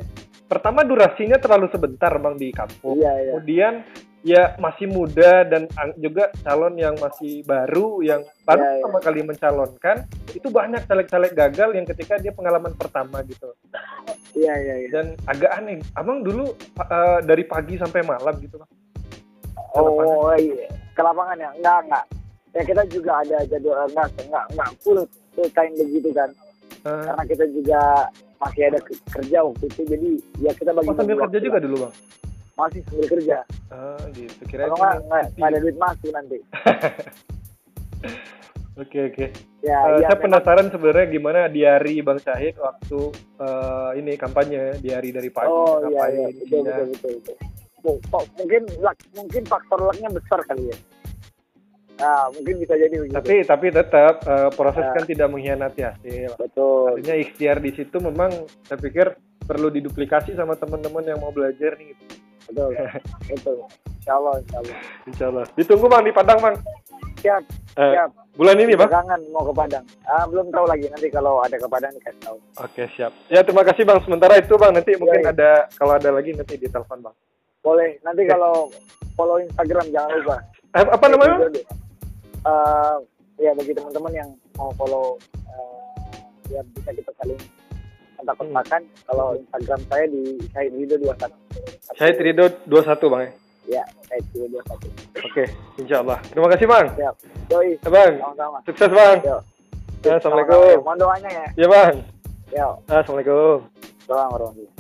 pertama 0.48 0.82
durasinya 0.82 1.38
terlalu 1.38 1.68
sebentar 1.70 2.12
Bang 2.18 2.36
di 2.36 2.50
kampung 2.50 2.98
iya 2.98 3.12
iya 3.20 3.32
kemudian 3.36 3.74
ya 4.22 4.54
masih 4.62 4.86
muda 4.86 5.42
dan 5.46 5.66
juga 5.98 6.30
calon 6.46 6.78
yang 6.78 6.94
masih 7.02 7.42
baru 7.42 8.06
yang 8.06 8.22
baru 8.46 8.62
Ya, 8.62 8.70
ya. 8.70 8.74
pertama 8.78 9.00
kali 9.02 9.22
mencalonkan 9.26 9.98
itu 10.30 10.48
banyak 10.54 10.82
caleg-caleg 10.86 11.34
gagal 11.34 11.70
yang 11.74 11.86
ketika 11.90 12.22
dia 12.22 12.30
pengalaman 12.30 12.74
pertama 12.78 13.26
gitu. 13.26 13.50
Iya 14.38 14.54
iya 14.62 14.76
iya. 14.86 14.90
Dan 14.94 15.06
agak 15.26 15.52
aneh. 15.58 15.82
Abang 15.98 16.22
dulu 16.22 16.54
eh, 16.78 17.20
dari 17.26 17.44
pagi 17.50 17.82
sampai 17.82 18.06
malam 18.06 18.38
gitu 18.38 18.62
bang 18.62 18.72
oh 19.74 20.36
iya. 20.38 20.70
Ke 20.94 21.02
lapangan 21.02 21.38
ya? 21.42 21.50
Enggak 21.58 21.78
enggak 21.90 22.06
ya 22.52 22.62
kita 22.68 22.84
juga 22.92 23.12
ada 23.24 23.38
jadwal 23.48 23.88
enggak 23.88 24.08
enggak 24.28 24.46
enggak 24.54 24.70
full 24.84 25.00
full 25.34 25.50
time 25.56 25.74
begitu 25.74 26.10
kan. 26.14 26.30
Eh, 26.86 27.04
karena 27.10 27.24
kita 27.26 27.46
juga 27.50 27.82
masih 28.38 28.62
ada 28.70 28.80
ke- 28.86 29.02
kerja 29.18 29.38
waktu 29.46 29.66
itu. 29.66 29.82
Jadi 29.88 30.10
ya 30.46 30.52
kita 30.54 30.72
bagi 30.78 30.90
oh, 30.92 30.98
sambil 30.98 31.18
kerja 31.26 31.40
juga 31.42 31.58
dulu 31.58 31.76
bang 31.90 31.94
masih 32.62 32.80
sambil 32.86 33.08
kerja. 33.10 33.38
Ah, 33.68 33.98
gitu. 34.12 34.42
Kira 34.46 34.68
kalau 34.68 34.78
nggak 34.78 34.96
nggak 35.34 35.48
ada 35.48 35.60
duit 35.60 35.78
masuk 35.78 36.10
nanti. 36.12 36.38
Oke 38.74 38.98
oke. 39.06 39.26
Ya 39.62 39.78
Eh, 39.92 40.00
ya 40.00 40.08
saya 40.08 40.16
memang- 40.16 40.22
penasaran 40.24 40.68
sebenarnya 40.72 41.06
gimana 41.06 41.40
di 41.46 41.62
hari 41.62 42.00
bang 42.00 42.18
Syahid 42.18 42.56
waktu 42.58 43.00
eh, 43.38 43.90
ini 44.00 44.12
kampanye 44.16 44.80
di 44.80 44.90
hari 44.90 45.12
dari 45.12 45.28
pagi 45.30 45.52
oh 45.52 45.84
iya 45.86 46.04
iya. 46.08 46.28
Betul 46.30 46.42
isinya. 46.42 46.72
betul 46.72 46.88
betul, 46.90 47.12
betul. 47.20 47.36
Oh, 47.84 47.98
oh, 48.12 48.24
mungkin 48.38 48.62
luck- 48.80 49.10
mungkin 49.12 49.44
faktor 49.44 49.80
lucknya 49.82 50.10
besar 50.10 50.40
kali 50.44 50.64
ya? 50.66 50.78
Nah 52.00 52.32
mungkin 52.32 52.56
bisa 52.58 52.74
jadi 52.74 52.96
begitu. 52.96 53.14
Tapi 53.14 53.36
tapi 53.44 53.66
tetap 53.70 54.16
eh, 54.24 54.50
proses 54.52 54.82
Ya. 54.84 54.94
kan 54.96 55.04
tidak 55.04 55.28
mengkhianati 55.30 55.82
hasil. 55.84 56.32
Betul. 56.40 56.96
Artinya 56.96 57.16
ikhtiar 57.20 57.58
di 57.60 57.72
situ 57.76 57.98
memang 58.00 58.32
saya 58.64 58.80
pikir 58.80 59.14
perlu 59.44 59.68
diduplikasi 59.70 60.32
sama 60.32 60.56
teman-teman 60.56 61.04
yang 61.04 61.20
mau 61.20 61.30
belajar 61.30 61.76
nih. 61.76 61.92
gitu. 61.92 62.06
Betul. 62.50 62.72
Betul. 63.32 63.56
Insya 64.02 64.14
Allah 64.18 64.34
insya 64.42 64.58
Allah 64.60 64.76
insya 65.06 65.26
Allah 65.30 65.46
ditunggu 65.54 65.86
bang 65.86 66.04
di 66.06 66.12
Padang 66.12 66.40
bang 66.42 66.56
siap 67.22 67.44
Eh, 67.72 67.94
siap. 67.96 68.10
bulan 68.36 68.58
ini 68.60 68.74
bang? 68.76 68.90
Kangen 68.92 69.22
mau 69.32 69.46
ke 69.48 69.54
Padang. 69.56 69.86
Ah, 70.04 70.26
belum 70.28 70.52
tahu 70.52 70.66
lagi. 70.68 70.90
Nanti 70.92 71.08
kalau 71.08 71.40
ada 71.40 71.56
ke 71.56 71.68
Padang 71.70 71.94
dikasih 71.96 72.20
tahu. 72.20 72.38
Oke 72.60 72.84
siap. 72.98 73.12
Ya 73.32 73.40
terima 73.46 73.64
kasih 73.64 73.86
bang. 73.88 74.00
Sementara 74.04 74.36
itu 74.42 74.54
bang 74.60 74.74
nanti 74.76 74.92
mungkin 75.00 75.22
iya. 75.24 75.32
ada 75.32 75.50
kalau 75.78 75.94
ada 75.96 76.10
lagi 76.12 76.34
nanti 76.36 76.58
ditelepon 76.60 77.00
bang. 77.00 77.16
Boleh. 77.62 78.02
Nanti 78.02 78.26
Oke. 78.26 78.32
kalau 78.34 78.68
follow 79.16 79.38
Instagram 79.40 79.86
jangan 79.94 80.10
lupa. 80.18 80.38
Eh, 80.74 80.84
apa 80.84 81.06
namanya? 81.08 81.36
Eh, 82.42 82.96
ya 83.40 83.52
bagi 83.54 83.72
teman-teman 83.72 84.12
yang 84.12 84.30
mau 84.58 84.74
follow 84.76 85.16
eh, 85.48 86.18
ya 86.52 86.62
bisa 86.76 86.90
kita 86.92 87.12
saling 87.22 87.40
kontak 88.22 88.36
kontakan 88.38 88.82
kalau 89.10 89.28
Instagram 89.34 89.82
saya 89.90 90.06
di 90.06 90.22
Syahid 90.54 90.72
Rido 90.78 90.96
21 91.02 91.98
Syahid 91.98 92.18
Ridho 92.22 92.46
21 92.70 93.12
bang 93.12 93.22
ya? 93.26 93.32
Ya 93.66 93.84
Syahid 94.06 94.26
Rido 94.38 94.46
21 94.62 95.26
oke 95.26 95.44
insya 95.82 95.98
Allah 96.06 96.18
terima 96.30 96.48
kasih 96.54 96.66
bang. 96.70 96.86
Siap 96.94 97.16
doi 97.50 97.70
Ya, 97.76 97.90
bang. 97.90 98.14
Sama-sama. 98.22 98.58
Sukses 98.64 98.92
bang. 98.94 99.18
Yo. 99.26 99.38
Ya, 100.02 100.14
Assalamualaikum. 100.18 100.82
Mohon 100.82 100.98
doanya 100.98 101.30
ya. 101.30 101.46
Ya 101.58 101.68
bang. 101.68 101.94
Yo. 102.50 102.68
Assalamualaikum. 102.90 103.58
Assalamualaikum. 104.06 104.30
warahmatullahi 104.32 104.71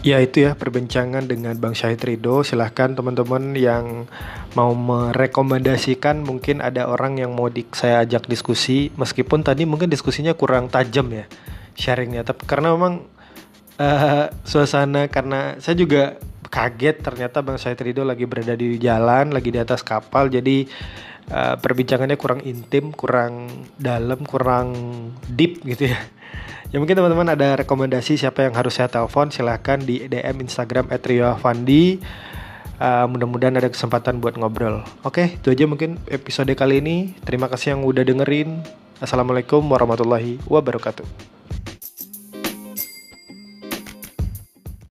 Ya 0.00 0.16
itu 0.16 0.48
ya 0.48 0.56
perbincangan 0.56 1.28
dengan 1.28 1.52
Bang 1.60 1.76
Syahid 1.76 2.00
Ridho. 2.00 2.40
Silahkan 2.40 2.96
teman-teman 2.96 3.52
yang 3.52 4.08
mau 4.56 4.72
merekomendasikan 4.72 6.24
mungkin 6.24 6.64
ada 6.64 6.88
orang 6.88 7.20
yang 7.20 7.36
mau 7.36 7.52
di, 7.52 7.68
saya 7.76 8.00
ajak 8.08 8.24
diskusi. 8.24 8.88
Meskipun 8.96 9.44
tadi 9.44 9.68
mungkin 9.68 9.92
diskusinya 9.92 10.32
kurang 10.32 10.72
tajam 10.72 11.04
ya 11.12 11.28
sharingnya. 11.76 12.24
Tapi 12.24 12.48
karena 12.48 12.72
memang 12.72 13.04
eh, 13.76 14.32
suasana 14.40 15.12
karena 15.12 15.60
saya 15.60 15.76
juga 15.76 16.16
kaget 16.48 17.04
ternyata 17.04 17.44
Bang 17.44 17.60
Syahid 17.60 17.84
Ridho 17.84 18.00
lagi 18.00 18.24
berada 18.24 18.56
di 18.56 18.80
jalan, 18.80 19.36
lagi 19.36 19.52
di 19.52 19.60
atas 19.60 19.84
kapal. 19.84 20.32
Jadi 20.32 20.64
eh, 21.28 21.54
perbincangannya 21.60 22.16
kurang 22.16 22.40
intim, 22.48 22.96
kurang 22.96 23.52
dalam, 23.76 24.24
kurang 24.24 24.72
deep 25.28 25.60
gitu 25.60 25.92
ya. 25.92 26.00
Ya 26.70 26.78
mungkin 26.78 26.94
teman-teman 26.94 27.34
ada 27.34 27.58
rekomendasi 27.66 28.14
siapa 28.14 28.46
yang 28.46 28.54
harus 28.54 28.78
saya 28.78 28.86
telepon 28.86 29.34
silahkan 29.34 29.82
di 29.82 30.06
DM 30.06 30.46
Instagram 30.46 30.86
@rioavandi. 30.90 31.98
Uh, 32.80 33.04
mudah-mudahan 33.10 33.58
ada 33.60 33.68
kesempatan 33.68 34.24
buat 34.24 34.40
ngobrol. 34.40 34.86
Oke, 35.04 35.36
itu 35.36 35.52
aja 35.52 35.68
mungkin 35.68 36.00
episode 36.08 36.48
kali 36.56 36.80
ini. 36.80 37.12
Terima 37.26 37.50
kasih 37.50 37.76
yang 37.76 37.82
udah 37.84 38.06
dengerin. 38.06 38.64
Assalamualaikum 39.02 39.60
warahmatullahi 39.66 40.40
wabarakatuh. 40.48 41.79